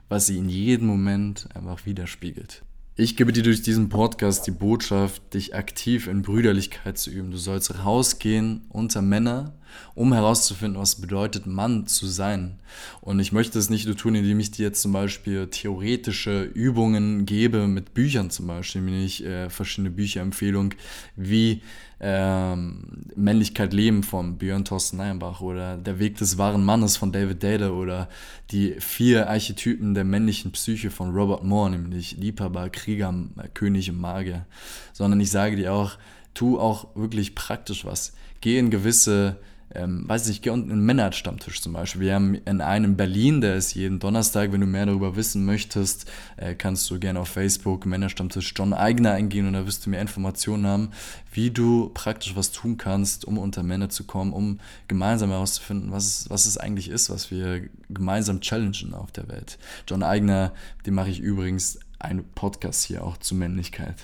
was 0.08 0.26
sie 0.26 0.38
in 0.38 0.48
jedem 0.48 0.88
Moment 0.88 1.48
einfach 1.54 1.86
widerspiegelt. 1.86 2.64
Ich 2.96 3.16
gebe 3.16 3.32
dir 3.32 3.42
durch 3.42 3.60
diesen 3.60 3.88
Podcast 3.88 4.46
die 4.46 4.52
Botschaft, 4.52 5.34
dich 5.34 5.56
aktiv 5.56 6.06
in 6.06 6.22
Brüderlichkeit 6.22 6.96
zu 6.96 7.10
üben. 7.10 7.32
Du 7.32 7.38
sollst 7.38 7.84
rausgehen 7.84 8.66
unter 8.68 9.02
Männer, 9.02 9.52
um 9.94 10.12
herauszufinden, 10.12 10.80
was 10.80 11.00
bedeutet, 11.00 11.46
Mann 11.46 11.86
zu 11.86 12.06
sein. 12.06 12.58
Und 13.00 13.20
ich 13.20 13.32
möchte 13.32 13.58
es 13.58 13.70
nicht 13.70 13.86
nur 13.86 13.96
tun, 13.96 14.14
indem 14.14 14.40
ich 14.40 14.50
dir 14.50 14.66
jetzt 14.66 14.82
zum 14.82 14.92
Beispiel 14.92 15.46
theoretische 15.48 16.42
Übungen 16.42 17.26
gebe 17.26 17.66
mit 17.66 17.94
Büchern 17.94 18.30
zum 18.30 18.46
Beispiel, 18.46 18.82
nämlich 18.82 19.24
äh, 19.24 19.50
verschiedene 19.50 19.90
Bücherempfehlungen 19.90 20.74
wie 21.16 21.62
ähm, 22.00 22.82
Männlichkeit 23.16 23.72
leben 23.72 24.02
von 24.02 24.36
Björn 24.36 24.64
Thorsten 24.64 24.98
Neinbach 24.98 25.40
oder 25.40 25.76
Der 25.78 25.98
Weg 25.98 26.18
des 26.18 26.36
wahren 26.36 26.64
Mannes 26.64 26.96
von 26.96 27.12
David 27.12 27.42
Dale 27.42 27.72
oder 27.72 28.08
die 28.50 28.74
vier 28.78 29.30
Archetypen 29.30 29.94
der 29.94 30.04
männlichen 30.04 30.52
Psyche 30.52 30.90
von 30.90 31.14
Robert 31.14 31.44
Moore, 31.44 31.70
nämlich 31.70 32.16
Liebhaber, 32.18 32.68
Krieger, 32.68 33.14
König 33.54 33.90
und 33.90 34.00
Magier. 34.00 34.44
Sondern 34.92 35.20
ich 35.20 35.30
sage 35.30 35.56
dir 35.56 35.72
auch, 35.72 35.92
tu 36.34 36.58
auch 36.58 36.94
wirklich 36.94 37.34
praktisch 37.34 37.84
was. 37.84 38.12
Geh 38.40 38.58
in 38.58 38.70
gewisse 38.70 39.36
ähm, 39.74 40.08
weiß 40.08 40.28
nicht, 40.28 40.42
geh 40.42 40.50
unten 40.50 40.70
in 40.70 40.80
Männerstammtisch 40.80 41.60
zum 41.60 41.72
Beispiel. 41.72 42.02
Wir 42.02 42.14
haben 42.14 42.34
in 42.34 42.60
einem 42.60 42.96
Berlin, 42.96 43.40
der 43.40 43.56
ist 43.56 43.74
jeden 43.74 43.98
Donnerstag. 43.98 44.52
Wenn 44.52 44.60
du 44.60 44.66
mehr 44.66 44.86
darüber 44.86 45.16
wissen 45.16 45.44
möchtest, 45.44 46.10
äh, 46.36 46.54
kannst 46.54 46.90
du 46.90 46.98
gerne 46.98 47.20
auf 47.20 47.28
Facebook 47.28 47.86
Männerstammtisch 47.86 48.54
John 48.56 48.72
Eigner 48.72 49.12
eingehen 49.12 49.46
und 49.46 49.54
da 49.54 49.66
wirst 49.66 49.86
du 49.86 49.90
mehr 49.90 50.00
Informationen 50.00 50.66
haben, 50.66 50.90
wie 51.32 51.50
du 51.50 51.90
praktisch 51.92 52.36
was 52.36 52.52
tun 52.52 52.76
kannst, 52.76 53.24
um 53.24 53.38
unter 53.38 53.62
Männer 53.62 53.88
zu 53.88 54.04
kommen, 54.04 54.32
um 54.32 54.60
gemeinsam 54.86 55.30
herauszufinden, 55.30 55.90
was 55.90 56.06
es, 56.06 56.30
was 56.30 56.46
es 56.46 56.56
eigentlich 56.58 56.88
ist, 56.88 57.10
was 57.10 57.30
wir 57.30 57.68
gemeinsam 57.88 58.40
challengen 58.40 58.94
auf 58.94 59.10
der 59.12 59.28
Welt. 59.28 59.58
John 59.88 60.02
Eigner, 60.02 60.52
dem 60.86 60.94
mache 60.94 61.10
ich 61.10 61.20
übrigens 61.20 61.80
einen 61.98 62.24
Podcast 62.34 62.84
hier 62.84 63.04
auch 63.04 63.16
zu 63.16 63.34
Männlichkeit. 63.34 63.96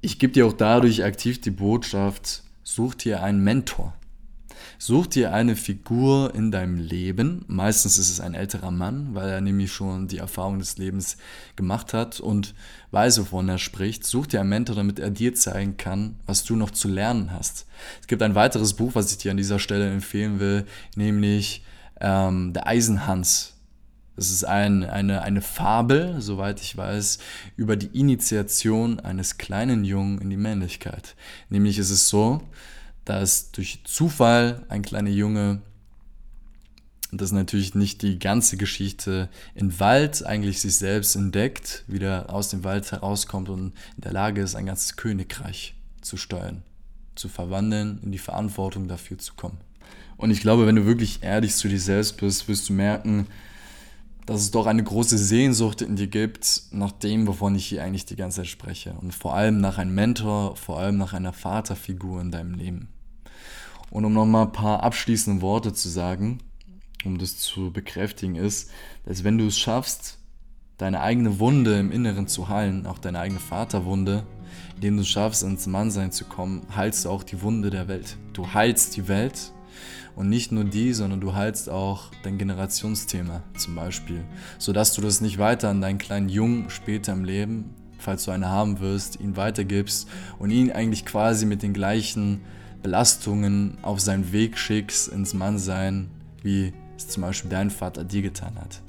Ich 0.00 0.18
gebe 0.18 0.32
dir 0.32 0.46
auch 0.46 0.52
dadurch 0.52 1.04
aktiv 1.04 1.40
die 1.40 1.50
Botschaft, 1.50 2.42
such 2.64 2.94
dir 2.94 3.22
einen 3.22 3.44
Mentor. 3.44 3.94
Such 4.84 5.06
dir 5.06 5.32
eine 5.32 5.54
Figur 5.54 6.34
in 6.34 6.50
deinem 6.50 6.76
Leben. 6.76 7.44
Meistens 7.46 7.98
ist 7.98 8.10
es 8.10 8.18
ein 8.18 8.34
älterer 8.34 8.72
Mann, 8.72 9.14
weil 9.14 9.28
er 9.28 9.40
nämlich 9.40 9.70
schon 9.70 10.08
die 10.08 10.18
Erfahrung 10.18 10.58
des 10.58 10.76
Lebens 10.76 11.18
gemacht 11.54 11.94
hat 11.94 12.18
und 12.18 12.56
weiß, 12.90 13.20
wovon 13.20 13.48
er 13.48 13.58
spricht. 13.58 14.04
Such 14.04 14.26
dir 14.26 14.40
einen 14.40 14.48
Mentor, 14.48 14.74
damit 14.74 14.98
er 14.98 15.10
dir 15.10 15.36
zeigen 15.36 15.76
kann, 15.76 16.16
was 16.26 16.42
du 16.42 16.56
noch 16.56 16.72
zu 16.72 16.88
lernen 16.88 17.30
hast. 17.30 17.66
Es 18.00 18.08
gibt 18.08 18.22
ein 18.22 18.34
weiteres 18.34 18.74
Buch, 18.74 18.96
was 18.96 19.12
ich 19.12 19.18
dir 19.18 19.30
an 19.30 19.36
dieser 19.36 19.60
Stelle 19.60 19.88
empfehlen 19.88 20.40
will, 20.40 20.66
nämlich 20.96 21.64
ähm, 22.00 22.52
Der 22.52 22.66
Eisenhans 22.66 23.54
Es 24.16 24.32
ist 24.32 24.42
ein, 24.42 24.82
eine, 24.82 25.22
eine 25.22 25.42
Fabel, 25.42 26.20
soweit 26.20 26.60
ich 26.60 26.76
weiß, 26.76 27.20
über 27.54 27.76
die 27.76 27.96
Initiation 27.96 28.98
eines 28.98 29.38
kleinen 29.38 29.84
Jungen 29.84 30.20
in 30.20 30.28
die 30.28 30.36
Männlichkeit. 30.36 31.14
Nämlich 31.50 31.78
ist 31.78 31.90
es 31.90 32.08
so, 32.08 32.42
dass 33.04 33.50
durch 33.52 33.80
Zufall 33.84 34.64
ein 34.68 34.82
kleiner 34.82 35.10
Junge, 35.10 35.62
das 37.10 37.28
ist 37.28 37.32
natürlich 37.32 37.74
nicht 37.74 38.02
die 38.02 38.18
ganze 38.18 38.56
Geschichte, 38.56 39.28
in 39.54 39.78
Wald 39.80 40.24
eigentlich 40.24 40.60
sich 40.60 40.76
selbst 40.76 41.14
entdeckt, 41.14 41.84
wieder 41.86 42.32
aus 42.32 42.48
dem 42.48 42.64
Wald 42.64 42.90
herauskommt 42.90 43.48
und 43.48 43.74
in 43.96 44.02
der 44.02 44.12
Lage 44.12 44.40
ist, 44.40 44.54
ein 44.54 44.66
ganzes 44.66 44.96
Königreich 44.96 45.74
zu 46.00 46.16
steuern, 46.16 46.62
zu 47.14 47.28
verwandeln, 47.28 48.00
in 48.02 48.12
die 48.12 48.18
Verantwortung 48.18 48.88
dafür 48.88 49.18
zu 49.18 49.34
kommen. 49.34 49.58
Und 50.16 50.30
ich 50.30 50.40
glaube, 50.40 50.66
wenn 50.66 50.76
du 50.76 50.86
wirklich 50.86 51.22
ehrlich 51.22 51.54
zu 51.54 51.68
dir 51.68 51.80
selbst 51.80 52.16
bist, 52.16 52.48
wirst 52.48 52.68
du 52.68 52.72
merken, 52.72 53.26
dass 54.26 54.40
es 54.40 54.50
doch 54.52 54.66
eine 54.66 54.84
große 54.84 55.18
Sehnsucht 55.18 55.82
in 55.82 55.96
dir 55.96 56.06
gibt, 56.06 56.62
nach 56.70 56.92
dem, 56.92 57.26
wovon 57.26 57.56
ich 57.56 57.66
hier 57.66 57.82
eigentlich 57.82 58.06
die 58.06 58.16
ganze 58.16 58.38
Zeit 58.38 58.46
spreche. 58.46 58.92
Und 59.00 59.12
vor 59.12 59.34
allem 59.34 59.60
nach 59.60 59.78
einem 59.78 59.94
Mentor, 59.94 60.56
vor 60.56 60.78
allem 60.78 60.96
nach 60.96 61.12
einer 61.12 61.32
Vaterfigur 61.32 62.20
in 62.20 62.30
deinem 62.30 62.54
Leben. 62.54 62.88
Und 63.92 64.06
um 64.06 64.14
nochmal 64.14 64.46
ein 64.46 64.52
paar 64.52 64.82
abschließende 64.82 65.42
Worte 65.42 65.74
zu 65.74 65.90
sagen, 65.90 66.38
um 67.04 67.18
das 67.18 67.36
zu 67.36 67.70
bekräftigen, 67.70 68.36
ist, 68.36 68.70
dass 69.04 69.22
wenn 69.22 69.36
du 69.36 69.46
es 69.46 69.58
schaffst, 69.58 70.18
deine 70.78 71.02
eigene 71.02 71.38
Wunde 71.38 71.78
im 71.78 71.92
Inneren 71.92 72.26
zu 72.26 72.48
heilen, 72.48 72.86
auch 72.86 72.98
deine 72.98 73.18
eigene 73.18 73.38
Vaterwunde, 73.38 74.24
indem 74.76 74.96
du 74.96 75.02
es 75.02 75.08
schaffst, 75.08 75.42
ins 75.42 75.66
Mannsein 75.66 76.10
zu 76.10 76.24
kommen, 76.24 76.62
heilst 76.74 77.04
du 77.04 77.10
auch 77.10 77.22
die 77.22 77.42
Wunde 77.42 77.68
der 77.68 77.86
Welt. 77.86 78.16
Du 78.32 78.54
heilst 78.54 78.96
die 78.96 79.08
Welt 79.08 79.52
und 80.16 80.30
nicht 80.30 80.52
nur 80.52 80.64
die, 80.64 80.94
sondern 80.94 81.20
du 81.20 81.34
heilst 81.34 81.68
auch 81.68 82.10
dein 82.22 82.38
Generationsthema 82.38 83.42
zum 83.58 83.74
Beispiel, 83.74 84.24
sodass 84.58 84.94
du 84.94 85.02
das 85.02 85.20
nicht 85.20 85.36
weiter 85.36 85.68
an 85.68 85.82
deinen 85.82 85.98
kleinen 85.98 86.30
Jungen 86.30 86.70
später 86.70 87.12
im 87.12 87.24
Leben, 87.24 87.74
falls 87.98 88.24
du 88.24 88.30
eine 88.30 88.48
haben 88.48 88.80
wirst, 88.80 89.20
ihn 89.20 89.36
weitergibst 89.36 90.08
und 90.38 90.50
ihn 90.50 90.72
eigentlich 90.72 91.04
quasi 91.04 91.44
mit 91.44 91.62
den 91.62 91.74
gleichen 91.74 92.40
Belastungen 92.82 93.78
auf 93.82 94.00
seinen 94.00 94.32
Weg 94.32 94.58
schickst 94.58 95.08
ins 95.08 95.34
Mannsein, 95.34 96.10
wie 96.42 96.72
es 96.96 97.08
zum 97.08 97.22
Beispiel 97.22 97.50
dein 97.50 97.70
Vater 97.70 98.04
dir 98.04 98.22
getan 98.22 98.56
hat. 98.56 98.82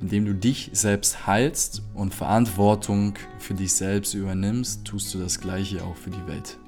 Indem 0.00 0.24
du 0.24 0.34
dich 0.34 0.70
selbst 0.72 1.26
heilst 1.26 1.82
und 1.94 2.14
Verantwortung 2.14 3.14
für 3.38 3.54
dich 3.54 3.72
selbst 3.74 4.14
übernimmst, 4.14 4.84
tust 4.84 5.14
du 5.14 5.18
das 5.18 5.40
gleiche 5.40 5.84
auch 5.84 5.96
für 5.96 6.10
die 6.10 6.26
Welt. 6.26 6.58